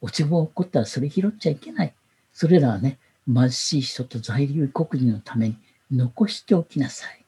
[0.00, 1.94] 落ち葉が起こったらそれ拾っちゃいけない。
[2.32, 5.56] それらはね、貧しい人と在留国人のために
[5.92, 7.24] 残しておきなさい。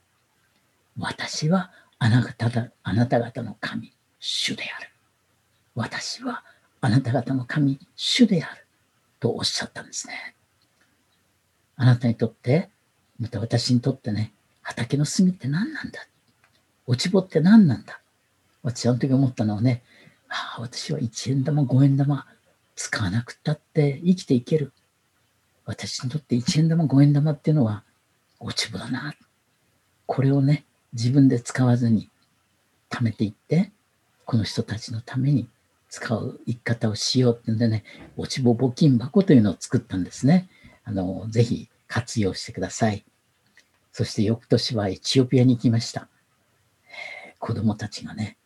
[0.98, 4.90] 私はあなただあなた方の神、主である。
[5.74, 6.42] 私は
[6.80, 8.66] あなた方の神、主である。
[9.20, 10.34] とおっしゃったんですね。
[11.76, 12.70] あなたにとって、
[13.20, 16.00] また私にとってね、畑の隅って何なんだ？
[16.86, 18.00] 落ち葉って何なんだ？
[18.62, 19.82] 私あの時思ったのはね、
[20.28, 22.26] ああ、私は1円玉、5円玉
[22.76, 24.72] 使わなくったって生きていける。
[25.64, 27.84] 私にとって1円玉、5円玉っていうのは
[28.40, 29.14] 落ち葉だな。
[30.06, 32.10] これをね、自分で使わずに
[32.90, 33.72] 貯めていって、
[34.24, 35.48] この人たちのために
[35.88, 37.84] 使う生き方をしようってんでね、
[38.16, 40.48] 落ち葉募金箱というのを作ったんですね。
[40.84, 43.04] あの、ぜひ活用してください。
[43.92, 46.08] そして翌年はエチオピアに行きました。
[47.38, 48.38] 子供たちがね、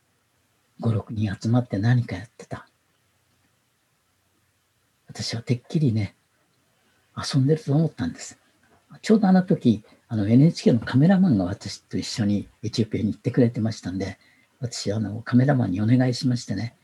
[0.80, 2.68] 5、6人集まって何かやってた。
[5.08, 6.14] 私はてっきりね、
[7.16, 8.38] 遊んでると思ったんです。
[9.02, 14.18] ちょうどあの時、あの NHK のカメラマンが私と一緒にエチオピアに行ってくれてましたんで、
[14.60, 16.76] 私、あの、カメラマンにお願いしましてね、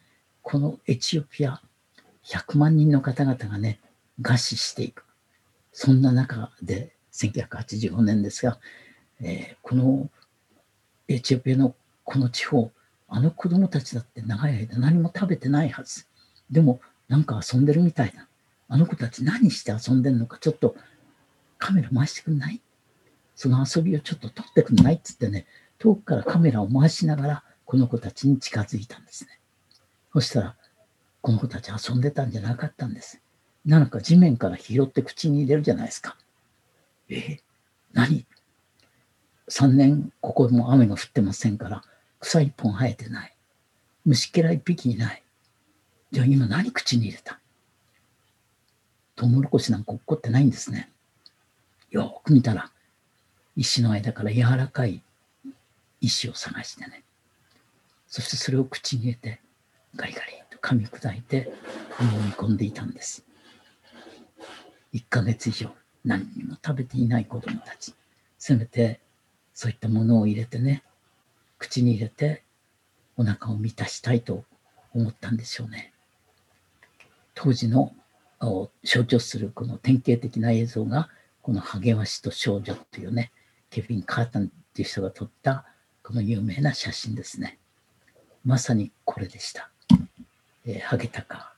[0.42, 1.62] このエチオピア、
[2.24, 3.80] 100万人の方々がね、
[4.20, 5.04] 餓死していく。
[5.72, 8.58] そんな中で、1985年ですが、
[9.20, 10.10] えー、この
[11.08, 11.74] エチオピアの
[12.04, 12.70] この地方、
[13.14, 16.06] あの子供たちだって長い間何も食べてないはず。
[16.50, 18.26] でも、なんか遊んでるみたいな。
[18.68, 20.74] あの子たち何して遊んでるのか、ちょっと
[21.58, 22.62] カメラ回してくんない？
[23.34, 25.46] その遊びをちょっと撮ってくんないっつってね、
[25.78, 29.38] 遠くからカメラを回しながら、この子たちに近づいたんですね。
[30.14, 30.56] そしたら、
[31.20, 33.20] この子たち遊んでたんじゃなかったんです。
[33.66, 36.16] なんか地面から拾って口に入れるじゃないですか。
[37.10, 37.40] え、
[37.92, 38.24] 何
[39.50, 41.82] ?3 年ここも雨が降ってませんから、
[42.22, 43.36] 草一本生えてない。
[44.04, 45.22] 虫けら一匹いない。
[46.12, 47.40] じゃあ今何口に入れた？
[49.16, 50.90] トウモロコシなんか落っこってないんですね。
[51.90, 52.70] よく見たら、
[53.56, 55.02] 石の間から柔らかい
[56.00, 57.02] 石を探してね。
[58.06, 59.40] そしてそれを口に入れて、
[59.96, 61.52] ガリガリと噛み砕いて
[62.00, 63.24] 飲み込んでいたんです。
[64.94, 65.70] 1ヶ月以上
[66.04, 67.94] 何にも食べていない子供たち。
[68.38, 69.00] せめて
[69.54, 70.82] そういったものを入れてね、
[71.62, 72.42] 口に入れて
[73.16, 74.44] お腹を満たしたいと
[74.92, 75.92] 思ったんでしょうね。
[77.34, 77.92] 当時の
[78.40, 81.08] を象徴するこの典型的な映像が、
[81.40, 83.30] このハゲワシと少女というね、
[83.70, 85.64] ケビン・カータンっていう人が撮った
[86.02, 87.58] この有名な写真ですね。
[88.44, 89.70] まさにこれでした。
[90.66, 91.54] えー、ハゲタカ。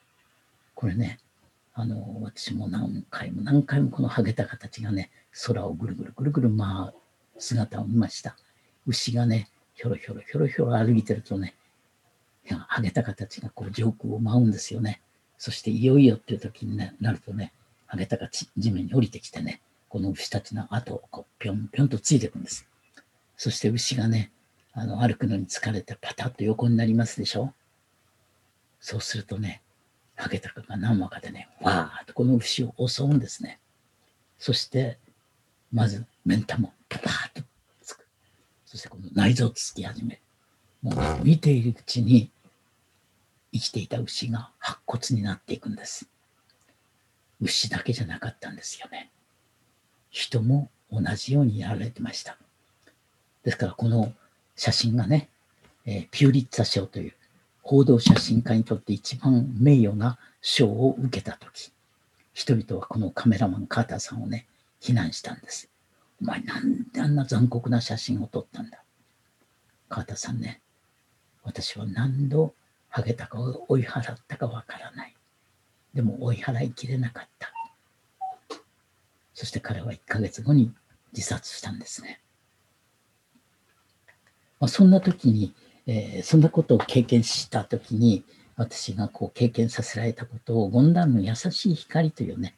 [0.74, 1.18] これね、
[1.72, 5.10] あの、私も何回も何回もこのハゲタカたちがね、
[5.46, 6.92] 空をぐるぐるぐるぐる回る
[7.38, 8.36] 姿を見ました。
[8.86, 11.54] 牛がね、ひょろひょろひょろひょろ歩いてるとね、
[12.68, 15.00] ハゲタカたちがこう上空を舞うんですよね。
[15.38, 17.52] そしていよいよっていう時に、なるとね、
[17.86, 22.66] ハゲタカ地面に降りてきてね、この牛たちの後をこうぴょんぴょんとついていくんです。
[23.36, 24.30] そして牛がね、
[24.72, 27.52] あの、歩くのに疲れてパタッと横になりますでしょ
[28.80, 29.62] そうするとね、
[30.16, 33.60] ハゲタカが何羽かでね、わーっとこの牛を襲うんですね。
[34.38, 34.98] そして、
[35.72, 37.53] まず、目ん玉をパパーッと。
[38.74, 40.20] そしてこの内臓をつき始め
[40.82, 42.28] もう見ているうちに、
[43.52, 46.08] 生きていた牛が白骨になっていくんです。
[47.40, 49.10] 牛だけじゃなかったんですよね。
[50.10, 52.36] 人も同じようにやられてました。
[53.44, 54.12] ですからこの
[54.56, 55.28] 写真がね、
[55.86, 57.14] え、ピューリッツァ賞という
[57.62, 61.72] 報道写真家にとって一番名誉な賞を受けたとき、
[62.34, 64.46] 人々はこのカメラマンカーターさんをね、
[64.80, 65.70] 非難したんです。
[66.24, 68.82] お前なんであんな残酷な写真を撮ったんだ。
[69.90, 70.62] カーターさんね、
[71.42, 72.54] 私は何度
[72.88, 75.14] ハゲタカを追い払ったかわからない。
[75.92, 77.52] でも追い払いきれなかった。
[79.34, 80.72] そして彼は1ヶ月後に
[81.12, 82.22] 自殺したんですね。
[84.60, 85.52] まあ、そんな時に、
[85.86, 88.24] えー、そんなことを経験した時に、
[88.56, 92.54] 私がこう経験させられたことを、ゴンダンの優しい光というね、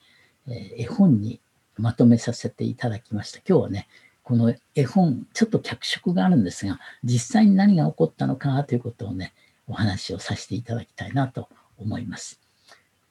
[0.46, 1.40] えー、絵本に
[1.76, 3.38] まとめさせていただきました。
[3.38, 3.88] 今日はね、
[4.22, 9.34] この絵本、ちょっと脚色があるんですが、実際に何が起こったのかということをね、
[9.68, 11.48] お話をさせていただきたいなと
[11.78, 12.40] 思います。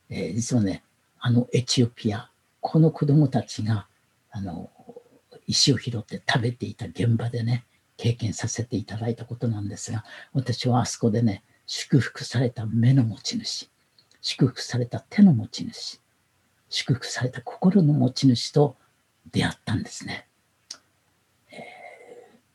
[0.10, 0.84] えー、実はね、
[1.20, 3.88] あのエチオピア、この子供たちが、
[4.32, 4.70] あの、
[5.48, 7.66] 石を拾って食べていた現場でね、
[7.98, 10.04] 経験させていただいたことなんですが、
[10.34, 13.70] 私はあそこでね、祝福された目の持ち主、
[14.22, 16.02] 祝福された手の持ち主、
[16.76, 18.76] 祝福された心の持ち主と
[19.32, 20.28] 出会ったんですね。
[21.50, 21.60] えー、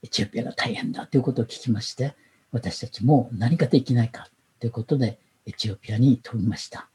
[0.02, 2.14] エチオピアが大変だということを聞きまして、
[2.52, 6.90] 私たちも何かできないかということで、エチオピアに飛びました。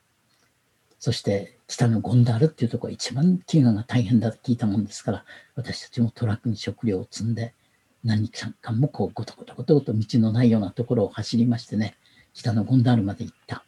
[0.99, 7.55] そして北のゴンダールっていうところ一番飢餓が大変だと聞いたもんですから、私たちもトラックに食料を積んで、
[8.03, 11.97] 何日間もこうごとごとごとごと道のないようなところを走りましてね、
[12.35, 13.65] 北のゴンダールまで行った。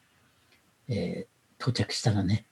[0.90, 2.47] えー、到着したらね、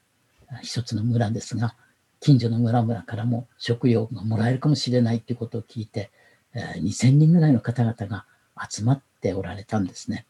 [0.61, 1.75] 一つの村ですが、
[2.19, 6.11] 近所の村々からも食料がもらえるかもしれないということを聞いて、
[6.55, 8.25] 2000人ぐらいの方々が
[8.69, 10.25] 集まっておられたんですね。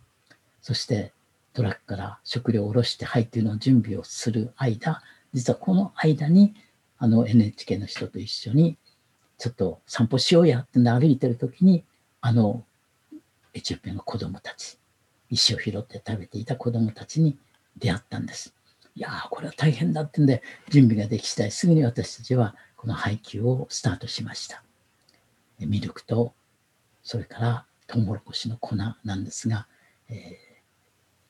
[0.61, 1.13] そして
[1.53, 5.01] トラックから食料を下ろして入っていうの準備をする間、
[5.33, 6.55] 実はこの間に
[6.97, 8.77] あの NHK の人と一緒に
[9.37, 11.83] ちょっと散歩しようやって歩いてる時に
[12.21, 12.63] あの
[13.53, 14.79] エチオピアの子供たち、
[15.29, 17.37] 石を拾って食べていた子供たちに
[17.77, 18.54] 出会ったんです。
[18.95, 24.63] いやー、これは大変だってんで、準備ができ次第、すぐに私たちはこの配給をスタートしました。
[25.59, 26.33] ミルクと、
[27.03, 29.67] それからトウモロコシの粉なんですが、
[30.09, 30.25] えー、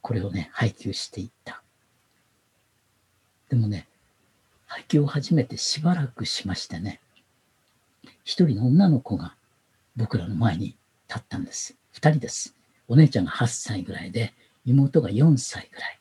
[0.01, 1.63] これをね、配給していった。
[3.49, 3.87] でもね、
[4.67, 7.01] 配給を始めてしばらくしましてね、
[8.23, 9.35] 一人の女の子が
[9.95, 10.75] 僕らの前に
[11.07, 11.75] 立ったんです。
[11.91, 12.55] 二人です。
[12.87, 14.33] お姉ちゃんが8歳ぐらいで、
[14.65, 15.99] 妹が4歳ぐらい。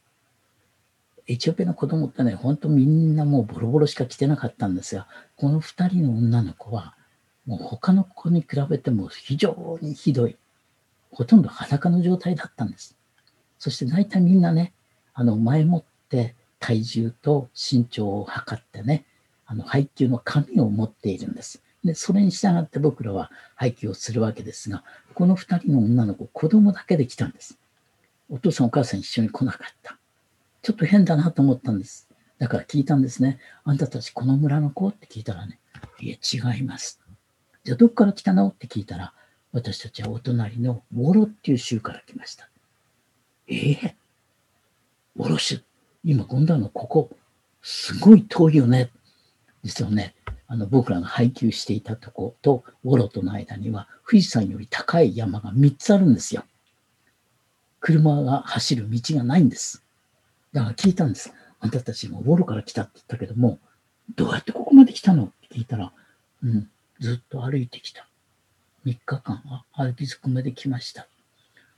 [1.27, 6.97] エチオピアの子供ってね、ほんとみんなもうボロボロしか着てなかったんですが、この二人の女の子は、
[7.47, 10.37] もう他の子に比べても非常にひどい。
[11.11, 12.97] ほとんど裸の状態だったんです。
[13.59, 14.75] そして大体みんなね、
[15.15, 19.05] あの、前もって体重と身長を測ってね、
[19.47, 21.63] あの、配給の紙を持っているんです。
[21.85, 27.59] で、それに従って僕らは配給をするわけですが、この二人の女の子、子供だけで来たんです。
[28.29, 29.99] お父さんお母さん一緒に来なかった。
[30.65, 32.09] ちょっと変だなと思ったんです。
[32.39, 33.39] だから聞いたんですね。
[33.65, 34.89] あんたたちこの村の子？
[34.89, 35.61] って聞いたらね、
[36.01, 37.01] いえ、違います。
[37.65, 38.49] じゃあどっから来たの？
[38.49, 39.13] って聞いたら、
[39.53, 42.49] 私たちはお隣のウォロっていう州から来ました。
[43.47, 43.75] ええ？
[43.75, 43.93] ー、
[45.17, 45.61] ウォロ州
[46.03, 47.11] 今、ゴンダのここ、
[47.63, 48.91] すごい遠いよね。
[49.63, 50.15] 実はね、
[50.47, 56.45] あの僕らが配給していたとことウォロとの間には富士山より高い山が3つあるんですよ。
[57.81, 59.84] 車が走る道がないんです。
[60.55, 61.35] だから聞いたんです。
[61.61, 63.59] あんたたちもウォロから来たって言ったけども、
[64.17, 65.25] どうやってここまで来たの？
[65.25, 65.93] って聞いたら、
[66.43, 68.07] うん、ずっと歩いてきた。
[68.87, 71.09] 3日間は歩きずくまで来ました。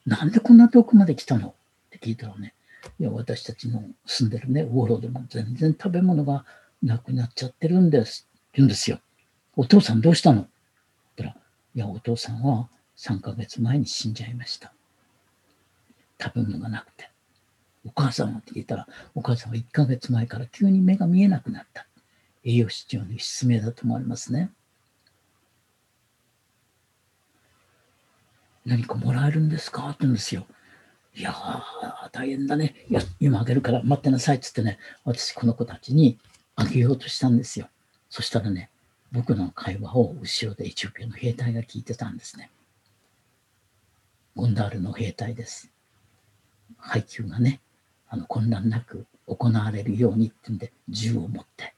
[0.04, 1.48] なんでこんな遠くまで来たの？
[1.48, 1.52] っ
[1.90, 2.52] て聞いたらね、
[3.00, 6.44] いや、私たちの住んでるね、ウォロでも全然食べ物が
[6.82, 8.28] なくなっちゃってるんです。
[8.28, 9.00] って言うんですよ。
[9.56, 10.42] お父さんどうしたの？
[10.42, 10.50] って
[11.22, 12.68] 言ったら、いや、お父さんは
[12.98, 14.72] 3ヶ月前に死んじゃいました。
[16.20, 17.08] 食べ物がなくて。
[17.86, 21.86] お母さんはって聞いたら、お母さんは1ヶ月前から急に目が見えなくなった。
[22.44, 24.50] 栄養失調の失明だと思われますね。
[28.64, 29.88] 何かもらえるんですか？
[29.88, 30.46] って言うんですよ。
[31.14, 32.74] いやー、大変だね。
[32.90, 36.18] いや、今あげるから待ってなさいっつってね、私この子たちに
[36.56, 37.68] あげようとしたんですよ。
[38.10, 38.70] そしたらね、
[39.12, 42.50] 僕の会話を後ろでエチオピアの兵隊が聞いてたんですね。
[44.34, 45.70] ゴンダールの兵隊です。
[46.76, 47.60] 配給がね、
[48.08, 51.74] あの混乱なく行われるようにってんで銃を持って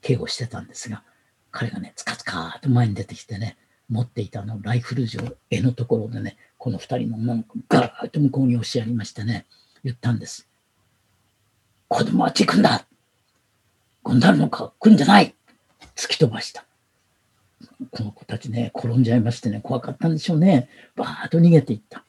[0.00, 1.02] 警護してたんですが、
[1.50, 3.56] 彼がね、つかつかーと前に出てきてね、
[3.88, 9.46] 持っていたあのライフル銃、絵のところでね、この二人の女の子ガーッと向こうに押しやりましてね、
[9.84, 10.48] 言ったんです。
[11.88, 12.86] 子供はあっち行くんだ
[14.02, 15.34] ゴンダルのか来るんじゃない
[15.94, 16.64] 突き飛ばした。
[17.90, 20.68] この子たちね、転んじゃいましてね、怖かったんでしょうね。
[20.96, 22.04] バーッと逃げていった。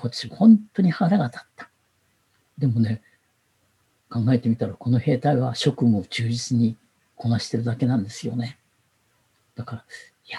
[0.00, 1.67] 私、本当に腹が立った。
[2.58, 3.02] でもね、
[4.10, 6.76] 考えてみたら、この兵隊は職務を忠実に
[7.16, 8.58] こなしてるだけなんですよね。
[9.54, 9.84] だから、
[10.26, 10.38] いや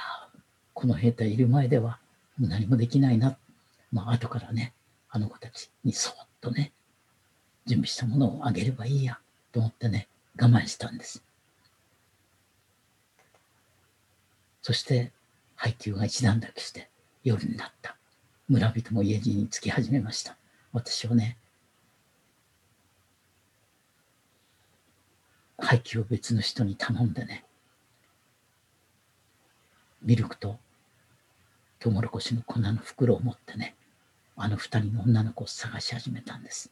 [0.74, 2.00] この兵隊いる前では
[2.40, 3.38] 何もできないな。
[3.92, 4.74] まあ、後からね、
[5.10, 6.72] あの子たちにそっとね、
[7.66, 9.20] 準備したものをあげればいいや、
[9.52, 10.08] と思ってね、
[10.40, 11.24] 我慢したんです。
[14.62, 15.12] そして、
[15.56, 16.90] 配給が一段落して
[17.24, 17.98] 夜になった。
[18.48, 20.38] 村人も家路に着き始めました。
[20.72, 21.38] 私はね、
[25.60, 27.46] 配給を別の人に頼んでね、
[30.02, 30.58] ミルクと
[31.80, 33.76] トウモロコシの粉の袋を持ってね、
[34.36, 36.72] あの二人の女の子を探し始めたんです。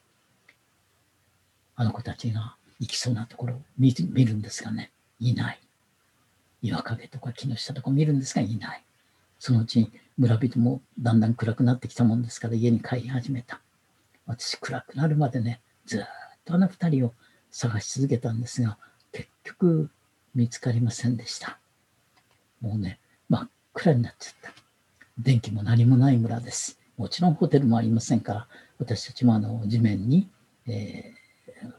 [1.76, 5.60] あの子たちが行きそうなところを見るんですがね、いない。
[6.62, 8.84] 岩陰とか木の下とか見るんですが、いない。
[9.40, 13.62] そのうち村人もだんだん暗くなってきたもんですから家に帰り始めた。
[14.26, 16.04] 私暗くなるまでね、ずっ
[16.46, 17.14] とあの二人を
[17.52, 18.78] 探し続けたんですが、
[19.12, 19.90] 結局
[20.36, 21.60] 見つかりませんでした。
[22.62, 24.54] もうね、真っ暗になっちゃった。
[25.18, 26.80] 電気も何もない村です。
[26.98, 28.48] もちろんホテルもありませんから、
[28.80, 30.30] 私たちもあの地面に、
[30.68, 31.72] えー、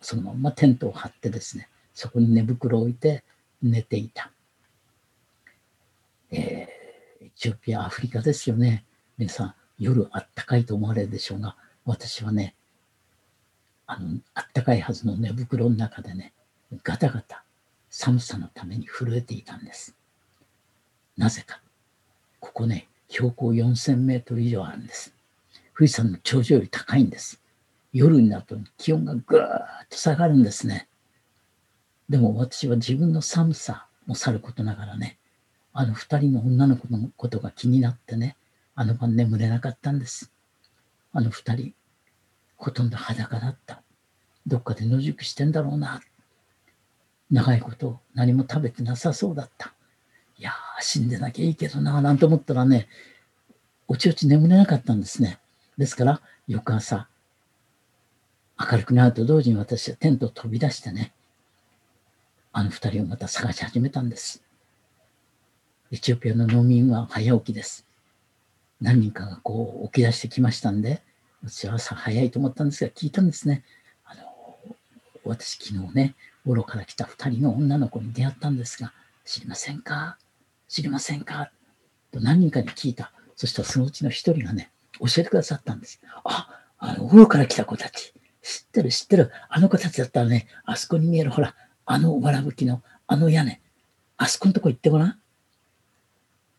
[0.00, 3.24] そのままテントを張ってですね、そこに寝袋を置いて
[3.62, 4.32] 寝ていた。
[6.30, 8.84] えー、エチオピア、アフリカですよね。
[9.18, 12.54] 皆さん、夜あったかいと思われるでしょうが、私はね、
[13.92, 16.32] あの、あったかいはずの寝袋の中でね、
[16.82, 17.44] ガタガタ
[17.90, 19.94] 寒さのために震えていたんです。
[21.18, 21.60] なぜか。
[22.40, 25.14] ここね、標高4000メートル以上あるんです。
[25.76, 27.42] 富士山の頂上より高いんです。
[27.92, 29.44] 夜になると気温がぐー
[29.84, 30.88] っと下がるんですね。
[32.08, 35.18] でも私は自分の寒さもさることながらね、
[35.74, 38.36] あの二人の女の子のことが気になってね、
[38.74, 40.32] あの晩眠れなかったんです。
[41.12, 41.74] あの二人、
[42.62, 43.82] ほとんど裸だった。
[44.46, 46.00] どっかで野宿してんだろうな。
[47.28, 49.74] 長いこと何も食べてなさそうだった。
[50.38, 52.86] いや、死んでなきゃいいけどな、なんて思ったらね、
[53.88, 55.40] おちおち眠れなかったんですね。
[55.76, 57.08] ですから、翌朝、
[58.56, 61.12] 明るくなると同時に私はテントを飛び出してね、
[62.52, 64.44] あの二人をまた探し始めたんです。
[65.90, 67.88] エチオピアの農民は早起きです。
[68.80, 71.02] 何人かがこう起き出してきましたんで、
[71.44, 73.64] 私は朝早いと思ったんですが、聞いたんですね。
[74.04, 74.22] あの、
[75.24, 76.14] 私昨日ね、
[76.46, 78.92] 愚から来た二人の女の子に出会ったんですが、
[79.24, 80.18] 知りませんか？
[80.68, 81.50] 知りませんか？
[82.12, 83.12] と何人かに聞いた。
[83.36, 84.70] そしたらそのうちの一人がね、
[85.00, 86.00] 教えてくださったんです。
[86.24, 88.12] あ、あの、午から来た子たち。
[88.42, 89.30] 知ってる知ってる。
[89.48, 91.54] あの子たちだったらね、あそこに見える、ほら、
[91.86, 93.60] あのわらぶきの、あの屋根。
[94.16, 95.18] あそこのとこ行ってごらん。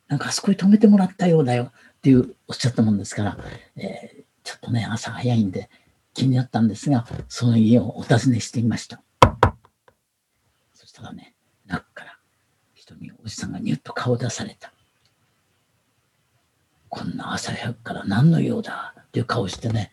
[0.08, 1.72] なんかあそこに止めてもらったようだよ。
[1.74, 3.38] っていうおっしゃったもんですから、
[3.78, 5.70] えー、ちょっとね、朝早いんで
[6.14, 9.02] 気になったんですが、その家をお尋ねしてみました。
[10.74, 11.34] そしたらね、
[11.66, 12.18] 中から
[12.74, 14.72] 人におじさんがニュッと顔を出された。
[16.90, 19.92] こんな朝早くから何の用だっていう顔してね、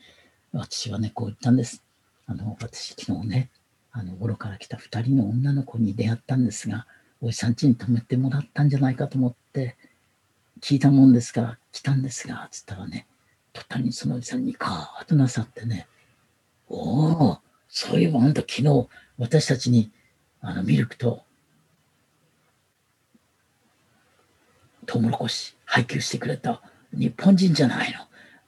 [0.53, 1.83] 私はね、こう言ったんです。
[2.27, 3.51] あの、私昨日ね、
[3.93, 6.87] あの、頃から来た二人の女の子に出会ったんですが、
[7.21, 9.77] おじさん家に泊めてもらったんじゃないかと思って、
[10.61, 13.07] 聞いたもんですから来たんですが、つったらね、
[13.53, 15.87] 途端にそのおじさんにカーッとなさってね、
[16.69, 17.39] おお、
[17.69, 18.89] そういえばあんた昨日
[19.19, 19.91] 私たちに
[20.41, 21.23] あのミルクと
[24.87, 27.99] トウモロコシ配給してくれた日本人じゃないの。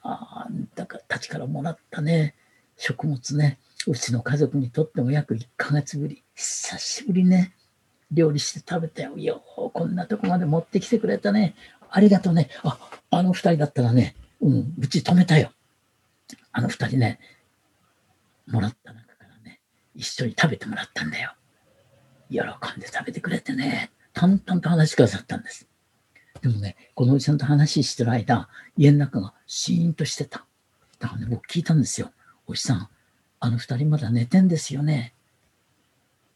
[0.04, 2.34] あんたたちからもらったね、
[2.76, 7.54] 食物ね、うちの家族にとっても約1ヶ月ぶり、久しぶりね、
[8.10, 9.16] 料理して食べたよ。
[9.16, 9.42] よ
[9.72, 11.54] こんなとこまで持ってきてくれたね。
[11.90, 12.48] ありがとうね。
[12.64, 12.78] あ、
[13.10, 15.52] あの二人だったらね、うん、うち止めたよ。
[16.50, 17.20] あの二人ね、
[18.48, 19.60] もらった中からね、
[19.94, 21.34] 一緒に食べてもらったんだよ。
[22.28, 25.68] 喜んで食べてくれてね、淡々と話してくださったんです。
[26.40, 30.44] でもね、このおじさんと話してる間、家の中がシーンとしてた。
[30.98, 32.10] だからね、僕聞いたんですよ。
[32.48, 32.88] おじさん、
[33.38, 35.14] あの二人まだ寝てんですよね。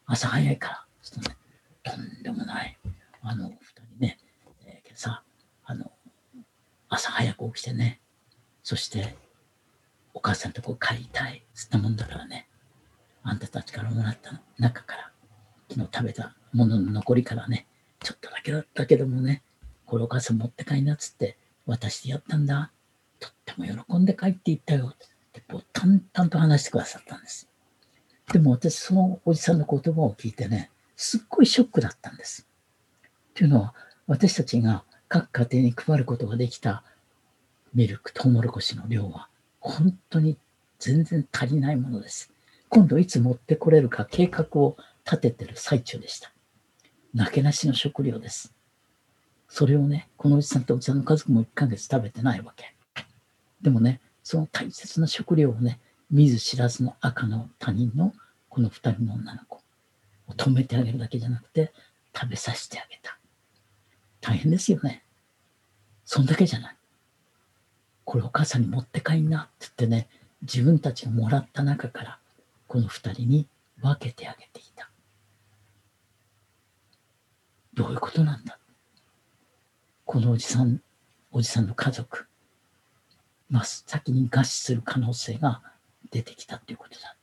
[0.07, 0.87] 朝早いから。
[1.03, 1.37] ちょっとね、
[1.83, 2.79] とんでもない。
[3.23, 3.57] あの二
[3.97, 4.19] 人ね、
[4.65, 5.23] えー、今朝、
[5.65, 5.91] あの、
[6.97, 8.01] 朝早く起きてね、
[8.63, 9.17] そして、
[10.15, 12.49] お母さんとこ帰りたい、つったもんだからね、
[13.23, 15.11] あんたたちからもらった中から、
[15.69, 17.67] 昨日食べたものの残りからね、
[18.03, 19.43] ちょっとだけだったけどもね、
[19.85, 21.37] これお母さん持って帰りなっつって
[21.67, 22.73] 渡してやったんだ。
[23.21, 24.95] とっても喜んで帰っていったよ。
[24.95, 24.97] っ
[25.33, 27.47] てこう淡々と話してくださったんです。
[28.33, 32.49] でも私そのおじさんの言葉を聞いてね、すっごいショックだったんです。
[33.35, 33.75] というのは
[34.07, 36.83] 私たちが各家庭に配ることができた
[37.75, 39.29] ミルク、トウモロコシの量は
[39.61, 40.37] 本当に
[40.79, 42.33] 全然足りないものです。
[42.69, 46.33] 今度いつ持ってこれるか計画を立ててる最中でした。
[47.15, 48.53] なけなしの食料です。
[49.49, 52.75] それをね、このおじさんとおじさんの家族も1ヶ月食べてないわけ。
[53.63, 55.79] でもね、その大切な食料をね、
[56.11, 58.13] 見ず知らずの赤の他人の
[58.49, 59.57] この2人の女の子
[60.29, 61.73] を止めてあげるだけじゃなくて、
[62.15, 63.16] 食べさせてあげた。
[64.27, 65.05] 大変ですよね。
[66.05, 66.77] そんだけじゃない。
[68.05, 70.09] これお母さんに持って帰んなって言ってね、
[70.43, 72.19] 自分たちがもらった中から、
[72.67, 73.47] この2人に
[73.81, 74.91] 分けてあげていた。
[77.75, 78.59] どういうことなんだ
[80.05, 80.81] このおじさん、
[81.31, 82.27] おじさんの家族、
[83.49, 85.63] 真っ先に餓死する可能性が
[86.11, 87.17] 出てきたということだ。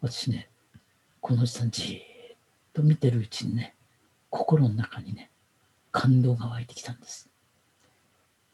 [0.00, 0.48] 私ね、
[1.20, 2.36] このおじさんじーっ
[2.72, 3.74] と見てるうちにね、
[4.30, 5.30] 心の中にね、
[5.98, 7.28] 感動が湧いてきたんです。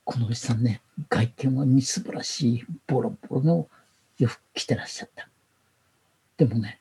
[0.05, 0.81] このおじさんね、
[1.11, 3.69] 外見はみすぼらしいボロボロの
[4.17, 5.29] 洋服着てらっしゃった。
[6.39, 6.81] でもね、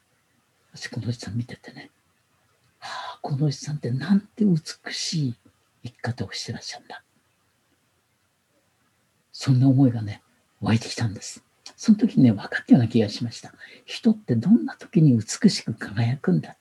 [0.73, 1.91] 私このおじさん見ててね、
[2.79, 5.35] はあ、このおじさんってなんて美しい
[5.83, 7.03] 生き方をしてらっしゃるんだ。
[9.33, 10.21] そんな思いがね、
[10.61, 11.43] 湧いてきたんです。
[11.75, 13.53] その時にね、分かったような気がしました。
[13.83, 16.55] 人ってどんな時に美しく輝くんだ。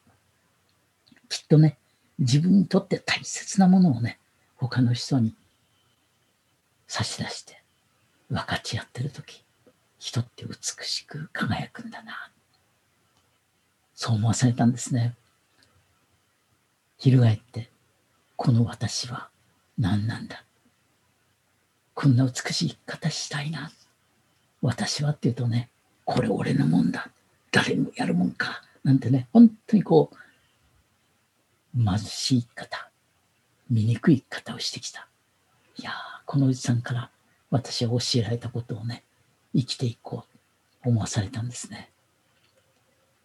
[1.29, 1.79] きっとね、
[2.19, 4.19] 自分にとって大切なものをね、
[4.57, 5.35] 他の人に
[6.87, 7.63] 差し出して
[8.31, 9.45] 分かち合ってる時、
[9.99, 12.31] 人って美しく輝くんだな。
[13.95, 15.15] そう思わされたんですね。
[16.99, 17.71] 翻って、
[18.37, 19.29] この私は
[19.79, 20.45] 何なんだ。
[21.95, 23.71] こんな美しい生き方したいな。
[24.61, 25.69] 私はっていうとね、
[26.05, 27.09] これ俺のもんだ。
[27.51, 28.63] 誰もやるもんか。
[28.83, 30.17] なんてね、本当にこう、
[31.77, 32.91] 貧しい方、
[33.71, 35.09] 醜い方をしてきた。
[35.77, 35.95] いやー、
[36.27, 37.11] このおじさんから
[37.51, 39.05] 私は教えられたことをね、
[39.55, 41.91] 生きていこうと、思わされたんですね。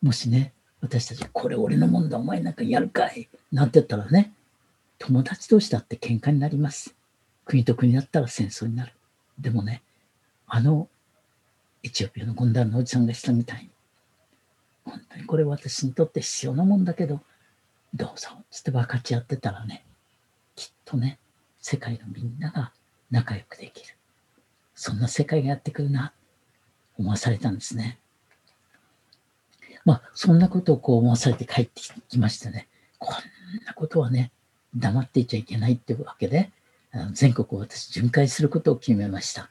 [0.02, 4.34] もしね、私たち、これ俺のもんだ、お前なんかやるかいなんて言ったらね、
[5.00, 6.96] 友達同士だって喧嘩になります。
[7.46, 8.94] 国と国だったら戦争になる。
[9.40, 9.82] でもね、
[10.48, 10.88] あの
[11.84, 13.70] エチオピアのゴンダルのおじさんがしたみたいに、
[14.86, 17.22] 本当にこれ私にとって必要なもんだけど、
[17.94, 19.86] どうぞ、つって分かち合ってたらね、
[20.56, 21.20] きっとね、
[21.60, 22.72] 世界のみんなが
[23.12, 23.96] 仲良くできる。
[24.76, 26.14] そんな世界がやってくるな、
[26.98, 28.00] 思わされたんですね。
[29.86, 32.68] まあ、そんなことをこう思わされて帰ってきましてね、
[33.00, 34.32] こんなことはね、
[34.76, 36.52] 黙っていちゃいけないっていうわけで、
[37.14, 39.50] 全国を私巡回することを決めました。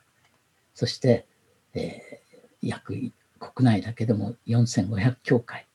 [0.74, 1.26] そして、
[1.74, 2.95] えー、約
[3.39, 5.65] 国内だけでも4500教会、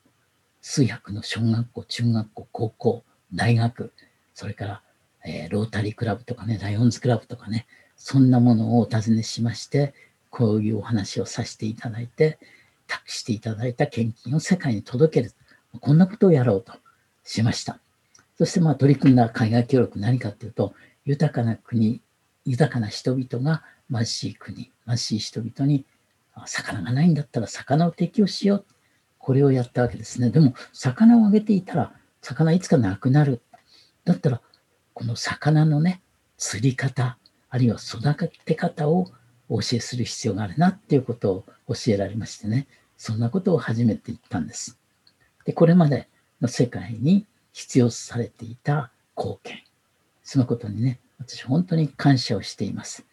[0.62, 3.04] 数百の小学校、中学校、高校、
[3.34, 3.92] 大学、
[4.34, 4.82] それから、
[5.26, 9.94] えー、ロータリークラブとかね、ライオンズクラブとかね、そんなものをお尋ねしまして、
[10.30, 12.40] こういうお話をさせていただいて、
[12.88, 15.34] 託していただいた献金を世界に届ける。
[15.80, 16.74] こんなことをやろうと
[17.24, 17.80] しました。
[18.38, 20.74] そしてまあ取り組んだ海外協力何かっていうと、
[21.06, 22.02] 豊かな国、
[22.46, 25.86] 豊かな人々が貧しい国、貧しい人々に
[26.46, 28.66] 魚がないんだったら魚を提供しよう。
[29.22, 30.30] これをやったわけですね。
[30.30, 33.42] でも、魚をあげていたら、魚いつかなくなる。
[34.04, 34.42] だったら、
[34.94, 36.02] この魚のね、
[36.38, 37.18] 釣り方、
[37.50, 39.12] あるいは育て方を
[39.48, 42.68] お教えする必要があるなっていうことを教えられましてね。
[42.98, 44.80] そんなことを初めて言ったんです。
[45.46, 46.08] で、これまで
[46.40, 49.64] の世界に必要されていた貢献。
[50.24, 53.06] そのことにね、私本当に感謝をしています。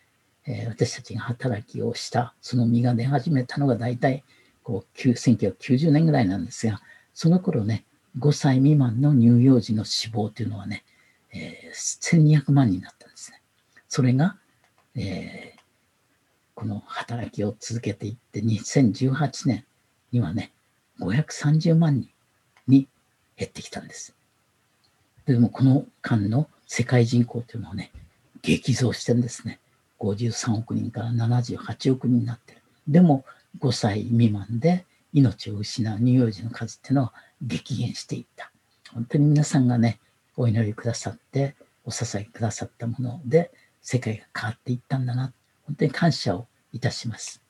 [0.47, 4.25] えー、私たちが働きをした、その実が出始めたのが大体
[4.69, 6.83] こう1990年ぐらいなんですが、
[7.14, 7.87] その頃ね、
[8.19, 10.85] 5歳未満の乳幼児の死亡というのはね、
[11.33, 13.41] えー、1200万人だったんですね。
[13.89, 14.37] それが、
[14.95, 15.61] えー、
[16.55, 19.64] この働きを続けていって2018年
[20.12, 20.53] にはね、
[21.01, 22.11] 530万人
[22.66, 22.89] に
[23.39, 24.14] 減ってきたんです。
[25.25, 27.91] でもこの間の世界人口というのはね、
[28.43, 29.61] 激増してるんですね。
[29.99, 32.61] 53億人から78億人になってる。
[32.87, 33.25] でも
[33.61, 38.51] 5歳未満で命を失う乳幼児の数っていうのは激減していった。
[38.93, 39.99] 本当に皆さんがね、
[40.37, 45.33] お祈りくださって、お支えくださったもので、世界が変わっていったんだな。
[45.67, 47.43] 本当に感謝をいたします。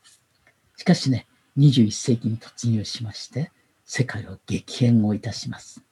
[0.76, 1.26] しかしね、
[1.56, 3.50] 21世紀に突入しまして、
[3.84, 5.82] 世界は激変をいたします。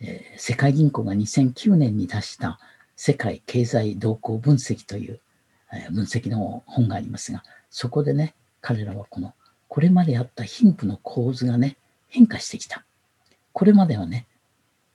[0.00, 2.60] えー、世界銀行が2009年に出した
[2.96, 5.20] 世界経済動向分析という、
[5.72, 8.34] えー、分析の本がありますが、そこでね、
[8.66, 9.32] 彼らはこの、
[9.68, 11.76] これまであった貧富の構図がね、
[12.08, 12.84] 変化してきた。
[13.52, 14.26] これまではね、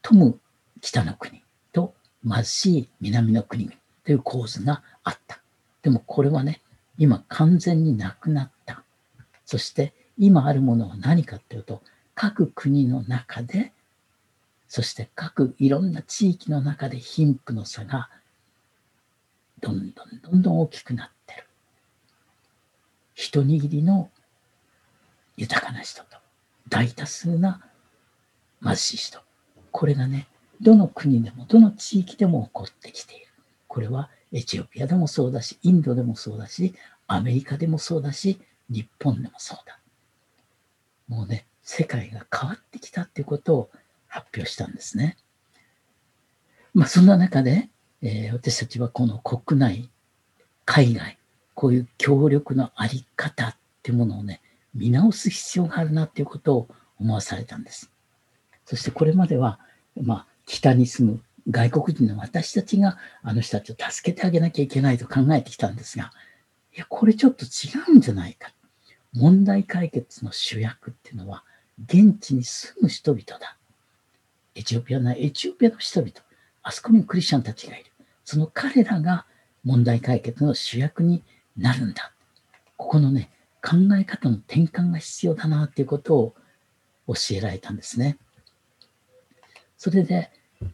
[0.02, 0.40] 富む
[0.82, 1.42] 北の国
[1.72, 1.94] と
[2.30, 5.40] 貧しい南の国々という構図があった。
[5.84, 6.60] でもこれはね、
[6.98, 8.84] 今完全になくなった。
[9.46, 11.82] そして今あるものは何かっていうと、
[12.14, 13.72] 各国の中で、
[14.68, 18.10] そして各いろんな地域の中で貧富の差が
[19.62, 21.21] どんどんどんどん大きくなって。
[23.22, 24.10] 一握りの
[25.38, 26.18] 豊かな人と
[26.70, 27.62] 大多数な
[28.64, 29.20] 貧しい人。
[29.70, 30.28] これがね、
[30.60, 33.28] どの国でもどの地域でも起こってきている。
[33.68, 36.74] これはエチオピアでもそうだし、インドでもそうだし、
[37.06, 39.80] アメリカでもそうだし、日本でもそうだ。
[41.08, 43.70] もうね、世界が変わってきたっていうことを
[44.08, 45.16] 発表したんですね。
[46.74, 47.70] まあ、そんな中で、
[48.02, 49.92] えー私たちはこの国内、
[50.66, 51.20] 海外、
[51.54, 54.42] こういう協力のあり方ってものをね、
[54.74, 56.68] 見直す必要があるなっていうことを
[57.00, 57.92] 思わされたんです。
[58.66, 59.60] そしてこれまでは、
[60.02, 66.12] まあ、北に住む外国人の私たちがあの人たちを助けてあげなきゃいけないと考えてきたんですが、
[66.76, 68.54] いや、これちょっと違うんじゃないか。
[69.14, 71.44] 問題解決の主役っていうのは、
[71.84, 73.58] 現地に住む人々だ。
[74.56, 76.14] エチオピアなエチオピアの人々、
[76.64, 77.92] あそこにクリスチャンたちがいる。
[78.24, 79.26] その彼らが
[79.64, 81.24] 問題解決の主役に
[81.58, 82.14] なるんだ。
[82.78, 83.30] ここのね、
[83.62, 86.36] 考え方の転換が必要だなっていうことを
[87.08, 88.18] 教えられたんですね。
[89.78, 90.32] それで、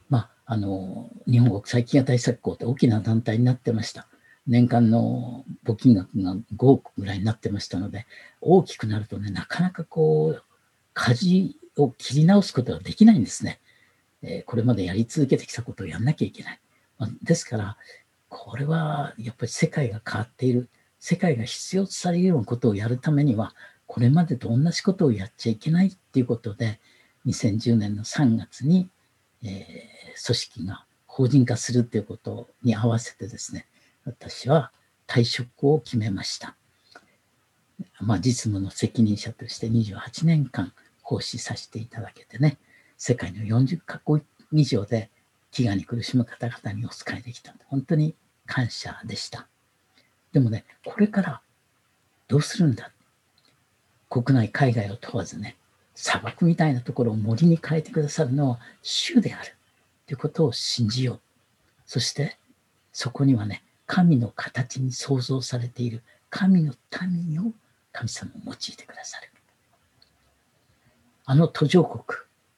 [0.10, 4.08] まあ、あの、日本国際飢餓対策校って大きな団体になってました。
[4.48, 8.06] 年間の募金額が5億ぐらいになってましたので、
[8.40, 10.44] 大きくなるとね、なかなかこう、
[10.94, 13.60] 舵を切り直すことができないんですね。
[14.22, 16.60] えこれまでやり続けてきたことをやんなきゃいけない。
[16.98, 17.78] まですから、
[18.30, 20.70] これはやっぱり世界が変わっている。
[21.00, 23.54] 世界が必要とされるようなことをやるためには、
[23.86, 26.80] これまでと同じことをやっちゃいけないっていうことで、
[27.26, 28.90] 2010年の3月に、
[29.44, 33.68] えー組織が法人化するということに合わせてですね、
[34.06, 34.72] 私は
[35.08, 36.56] 退職を決めました。
[38.00, 42.58] まあ、実務の責任者として28年間奉仕させていただけてね、
[42.98, 45.12] 世界の40カ国以上で
[45.58, 49.48] 飢餓に苦しむ方々にお仕えできた、本当に感謝でした。
[50.32, 51.42] でもね、これから
[52.28, 52.92] どうするんだ？
[54.10, 55.58] 国内、海外を問わずね、
[55.96, 59.56] 砂漠みたいなところを森に変えてくださるのは主である
[60.06, 61.20] ということを信じよう。
[61.86, 62.38] そして、
[62.94, 67.52] そこにはね、神の形に創造されている神の民を
[67.94, 69.32] 神様を用いてくださる。
[71.26, 72.04] あの途上国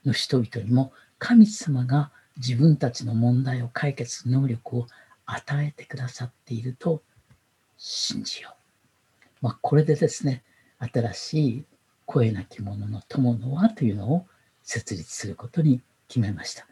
[0.06, 4.88] の人々にも神様が自分たちの問題を解決する能力を
[5.26, 7.04] 与えてくださっていると
[7.78, 8.60] 信じよう。
[9.42, 10.44] まあ、これでですね、
[10.80, 11.66] 新しい
[12.06, 14.26] 声なき者の友の輪というのを
[14.64, 16.66] 設立することに決めました。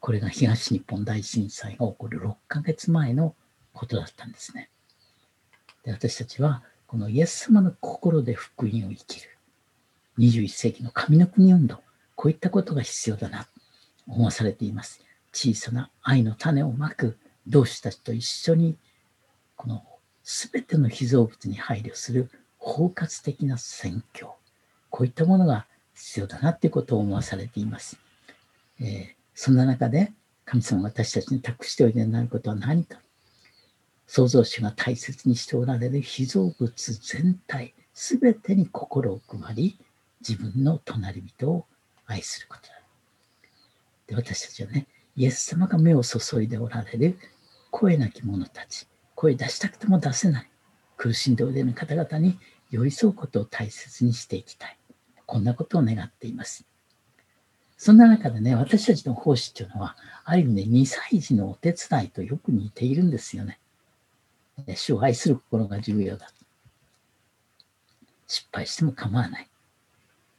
[0.00, 3.34] これが東日本大震災が起こる6ヶ月前の
[3.72, 4.70] ことだったんですね。
[5.84, 9.36] で私たちはこのイエス様の心で福音を生きる。
[10.18, 11.80] 21世紀の神の国運動。
[12.16, 13.46] こういったことが必要だな、
[14.08, 15.00] 思わされています。
[15.32, 18.76] 小さな愛の種をまく同志たちと一緒に、
[19.56, 19.84] この
[20.24, 24.34] 全ての被造物に配慮する包括的な宣教。
[24.90, 27.98] こういったものが必要だなっていうことを思わされています。
[28.80, 30.12] えーそんな中で
[30.44, 32.98] 神様が私たちに託しておいでになることは何か。
[34.08, 39.78] 創造主が大切にしておられる被造物全体、すべてに心を配り、
[40.28, 41.66] 自分の隣人を
[42.06, 42.77] 愛することだ。
[44.08, 47.18] で私たちはね、イエス様が目を注いでおられる
[47.70, 50.50] 声なき者たち、声出したくても出せない、
[50.96, 52.38] 苦しんでおいでの方々に
[52.70, 54.78] 寄り添うことを大切にしていきたい。
[55.26, 56.64] こんなことを願っています。
[57.76, 63.60] そんな中でね、私たちの奉仕っていうのは、ある意味ね、2歳児のお手伝いとよく似ているんですよね。
[64.74, 66.30] 主を愛する心が重要だ。
[68.26, 69.48] 失敗しても構わない。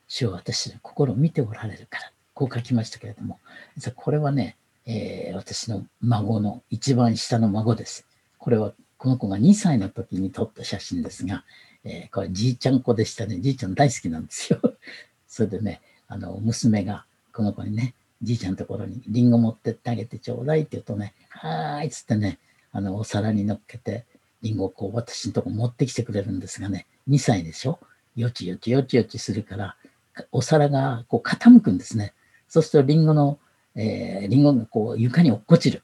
[0.07, 2.11] 主は私の心を見ておられるから。
[2.39, 3.37] こう書きましたけれども、
[3.75, 8.05] 実はこれはね、えー私の孫の一番下の孫です。
[8.37, 11.43] これはこの子が2歳の時に撮った写真ですが、
[11.83, 13.41] えーこれじいちゃん子でしたね。
[13.41, 14.61] じいちゃん大好きなんですよ。
[15.27, 22.39] それでね、あの、娘がこの子にね、じいちゃんのところにリンゴ持ってってあげてちょうだいって言うとね、はーいっつってね、
[22.71, 24.05] あの、お皿に乗っけて、
[24.41, 27.79] リンゴをこう私のとこ持ってきてくれるんですがね、2歳でしょ？
[28.15, 29.75] よちよちよちよちするから、
[30.31, 32.13] お皿がこう傾くんですね。
[32.49, 33.39] そうするとリンゴの、
[33.75, 35.83] えーリンゴがこう床に落っこちる。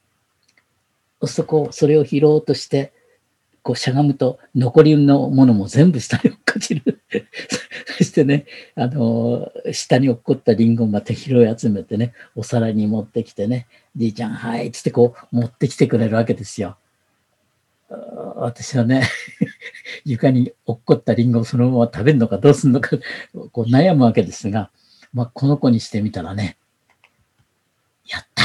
[1.22, 2.92] そうするとこう、それを拾おうとして、
[3.62, 7.02] こうしゃがむと残りのものも全部下に落っこちる。
[7.98, 8.46] そしてね、
[8.76, 16.78] あのー下に落っこったリンゴをまた拾い集めてね、お皿に持ってきてね、じいちゃん、はい、つってこう持ってきてくれるわけですよ。
[18.36, 19.08] 私はね、
[20.04, 22.98] 床に落っこったリンゴをそのまま食べるのかどうするのか、
[23.52, 24.72] こう悩むわけですが、
[25.16, 26.58] まあ、この子にしてみたらね、
[28.06, 28.44] やった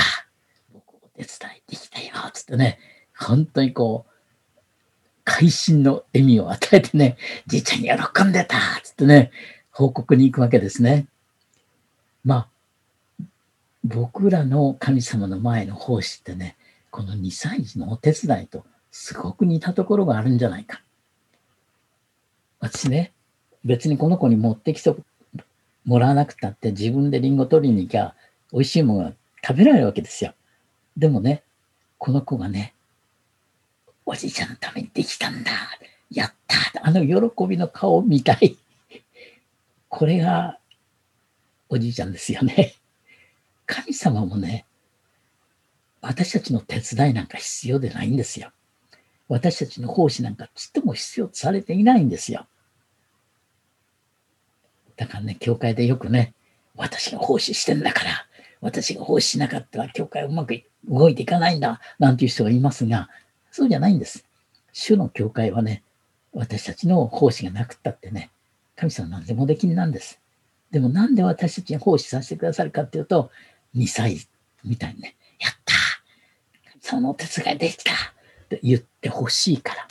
[0.73, 1.27] 僕お手伝
[1.59, 2.79] いできたよつってね、
[3.19, 4.11] 本当にこう、
[5.25, 7.17] 会心の笑みを与えてね、
[7.49, 9.33] じいちゃん喜んでたつってね、
[9.73, 11.09] 報告に行くわけですね。
[12.23, 12.49] まあ、
[13.83, 16.57] 僕らの神様の前の奉仕ってね、
[16.93, 20.83] この2歳児のお手伝いとすごく似たところがあるんじゃないか。
[22.61, 23.13] 私ね、
[23.65, 24.95] 別にこの子に持ってきて
[25.85, 28.15] もらわなくたって自分でリンゴ取りに行きゃ
[28.53, 29.13] 美味しいものが
[29.47, 30.35] 食べられるわけですよ。
[30.97, 31.43] でもね、
[31.99, 32.75] この子がね、
[34.05, 35.53] おじいちゃんのためにできたんだ。
[36.11, 38.57] やったあの喜びの顔を見たい。
[39.89, 40.59] これが
[41.69, 42.75] おじいちゃんですよね。
[43.67, 44.67] 神様もね、
[46.01, 48.53] 私たちの手伝いなんか必要でないんですよ。
[49.29, 52.47] 私たちの奉仕なんかちっとも必要とされていないんですよ。
[55.01, 56.35] だからね、教会でよくね、
[56.77, 58.27] 私が奉仕してんだから、
[58.61, 63.09] 私が奉仕しなかったら教会うまく動いていかないんだ、なんていう人がいますが、
[63.51, 64.27] そうじゃないんです。
[64.75, 65.83] 主の教会はね、
[66.35, 68.31] 私たちの奉仕がなくったってね、
[68.77, 70.21] 神様何でもできんなんです。
[70.71, 73.31] でもなんで私たちに奉仕させてくださるかっていうと、
[73.75, 74.29] 2歳
[74.63, 75.75] みたいにね、やった
[76.83, 77.97] そのお手伝いできたっ
[78.51, 79.89] て言ってほしいから。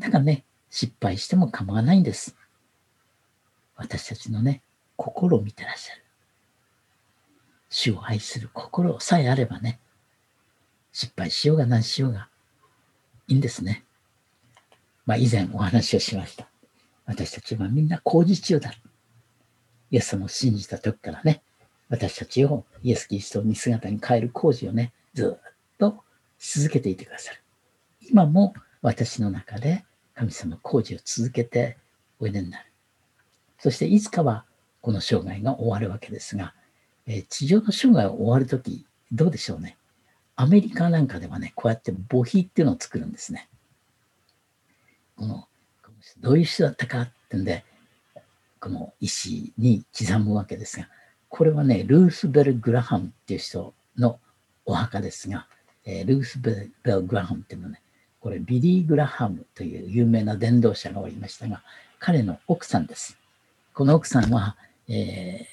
[0.00, 2.36] だからね、失敗しても構わないんです。
[3.76, 4.62] 私たちのね、
[4.96, 6.04] 心を見てらっしゃる。
[7.70, 9.80] 主を愛する心さえあればね、
[10.92, 12.28] 失敗しようが何しようが
[13.26, 13.84] いいんですね。
[15.06, 16.48] まあ以前お話をしました。
[17.06, 18.72] 私たちはみんな工事中だ。
[19.90, 21.42] イエス様を信じた時からね、
[21.88, 26.02] 私たちをイエス・キリストに姿に変える工事をね、ずっと
[26.38, 27.42] 続けていてくださる。
[28.08, 31.76] 今も私の中で神様工事を続けて
[32.20, 32.73] おいでになる。
[33.64, 34.44] そしていつかは
[34.82, 36.52] この生涯が終わるわけですが、
[37.06, 39.78] えー、地上の生涯が終わるとき、どうでしょうね。
[40.36, 43.48] アメリカなんかではね、こうやって墓碑っていうのを作るんですね。
[45.16, 45.48] この、
[46.20, 47.64] どういう人だったかってんで、
[48.60, 50.86] この石に刻むわけですが、
[51.30, 54.20] これはね、ルースベル・グラハムっていう人の
[54.66, 55.46] お墓ですが、
[55.86, 57.80] えー、ルースベル・グラハムっていうのはね、
[58.20, 61.62] これビリー・グラハムという有名な伝道者がおりましたが、
[61.98, 63.23] 彼の奥さんです。
[63.74, 64.56] この奥さんは、
[64.86, 65.46] え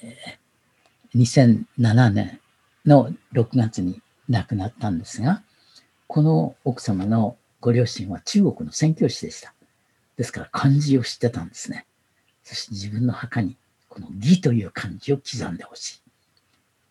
[1.12, 2.40] ー、2007年
[2.86, 5.42] の6月に亡くなったんですが、
[6.06, 9.52] この奥様のご両親は中国の宣教師でした。
[10.16, 11.84] ですから漢字を知ってたんですね。
[12.44, 13.56] そして自分の墓に
[13.88, 16.02] この義という漢字を刻んでほしい。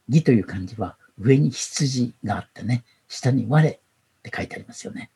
[0.09, 3.79] 義という漢字は上に羊があってね、下に我っ
[4.21, 5.09] て書いてありますよね。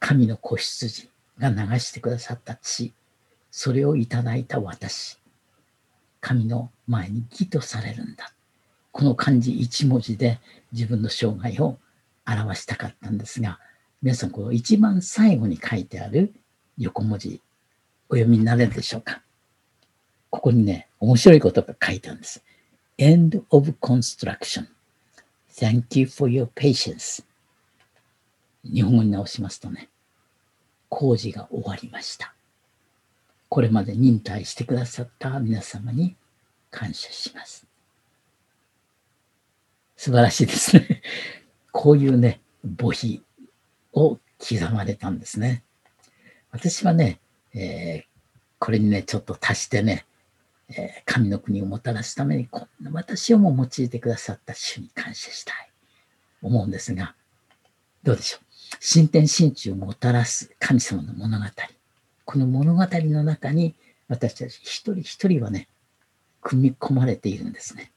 [0.00, 1.08] 神の子羊
[1.38, 2.92] が流してくださった血、
[3.56, 5.16] それをいただいた私。
[6.20, 8.32] 神の前に義とされるんだ。
[8.90, 10.40] この漢字一文字で
[10.72, 11.78] 自分の生涯を
[12.26, 13.60] 表したかったんですが、
[14.02, 16.34] 皆さん、この一番最後に書いてある
[16.78, 17.40] 横文字、
[18.08, 19.22] お読みになれるでしょうか？
[20.30, 22.42] ここにね、面白いことが書いてあるんです。
[22.98, 24.66] End of construction.
[25.52, 27.24] Thank you for your patience.
[28.64, 29.90] 日本語に直しますとね、
[30.88, 32.33] 工事が終わりました。
[33.54, 36.16] これまで忍耐してくださった皆様に
[36.72, 37.68] 感謝します。
[39.94, 41.02] 素晴らしいですね。
[41.70, 43.22] こういうね、墓碑
[43.92, 45.62] を刻まれたんですね。
[46.50, 47.20] 私はね、
[47.52, 48.04] えー、
[48.58, 50.04] これにね、ちょっと足してね、
[50.70, 55.70] えー、神の国をもたらすために、こんな私をも用いてくださった主に感謝したい。
[56.42, 57.14] 思うんですが、
[58.02, 58.44] どうでしょう。
[58.80, 61.44] 新天新地をもたらす神様の物語。
[62.24, 63.74] この物語の中に
[64.08, 65.68] 私たち一人一人はね、
[66.40, 67.92] 組み込まれているんですね。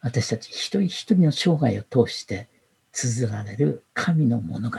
[0.00, 2.48] 私たち一人一人の生涯を通して
[2.92, 4.78] 綴られる神の物語。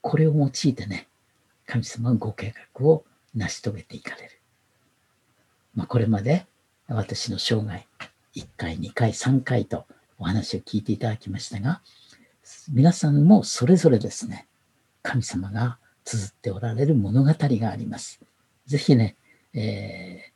[0.00, 1.08] これを用いてね、
[1.66, 3.04] 神様のご計画を
[3.34, 4.40] 成し遂げていかれる。
[5.74, 6.46] まあ、これまで
[6.86, 7.86] 私の生涯、
[8.34, 9.86] 1回、2回、3回と
[10.18, 11.82] お話を聞いていただきましたが、
[12.72, 14.46] 皆さんもそれぞれですね、
[15.02, 15.78] 神様が
[16.08, 18.20] 綴っておられる物語があります。
[18.66, 19.16] ぜひね、
[19.52, 20.32] え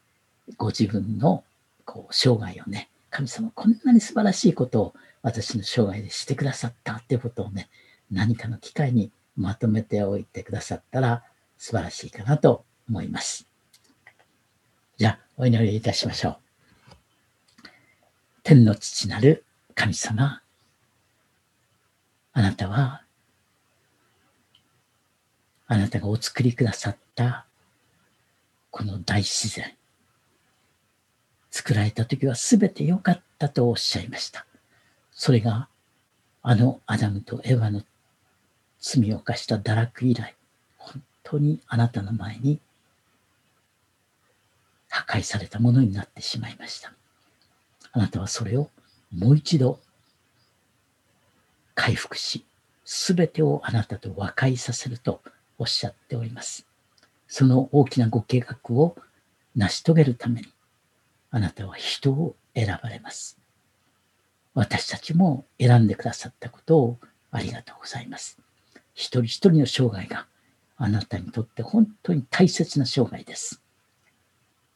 [0.50, 1.44] ー、ご自分の
[1.86, 7.70] こう生涯をね、神様こんなに素晴らしいことを私の生涯でしてくださったっていうことをね、
[8.10, 11.22] 何かの機会にまとめておいてくださったら
[11.56, 13.46] 素晴らしいかなと思います。
[14.98, 16.36] じゃあ、お祈りいたしましょう。
[18.42, 19.44] 天の父なる
[19.74, 20.42] 神様、
[22.34, 23.01] あなたは、
[25.72, 27.46] あなたがお作りくださった
[28.70, 29.72] この大自然、
[31.50, 34.44] 作られた時は全て良かったとおっしゃいました。
[35.12, 35.68] それが、
[36.42, 37.82] あのアダムとエヴァの
[38.80, 40.36] 罪を犯した堕落以来、
[40.76, 42.60] 本当にあなたの前に
[44.90, 46.92] 破壊されたものになってしまいました。
[47.92, 48.68] あなたはそれを
[49.10, 49.80] もう一度
[51.74, 52.44] 回復し、
[52.84, 55.22] すべてをあなたと和解させると
[55.62, 56.66] おっしゃっております。
[57.28, 58.96] その大きなご計画を
[59.54, 60.48] 成し遂げるために、
[61.30, 63.38] あなたは人を選ばれます。
[64.54, 66.98] 私たちも選んでくださったことを
[67.30, 68.40] ありがとうございます。
[68.94, 70.26] 一人一人の生涯が
[70.78, 73.62] あなたにとって本当に大切な生涯です。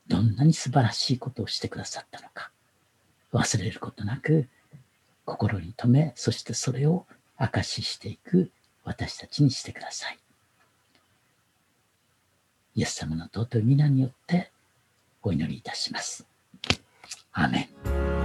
[0.06, 2.52] どんなに素晴らしいことをしてくださったのか、
[3.32, 4.48] 忘れることなく
[5.24, 7.06] 心に留め、そしてそれを
[7.36, 8.52] 証ししていく
[8.84, 10.18] 私たちにしてください。
[12.76, 14.52] イエス様の尊い皆によって
[15.22, 16.26] お祈りいたします。
[17.32, 17.70] アーメ
[18.12, 18.15] ン。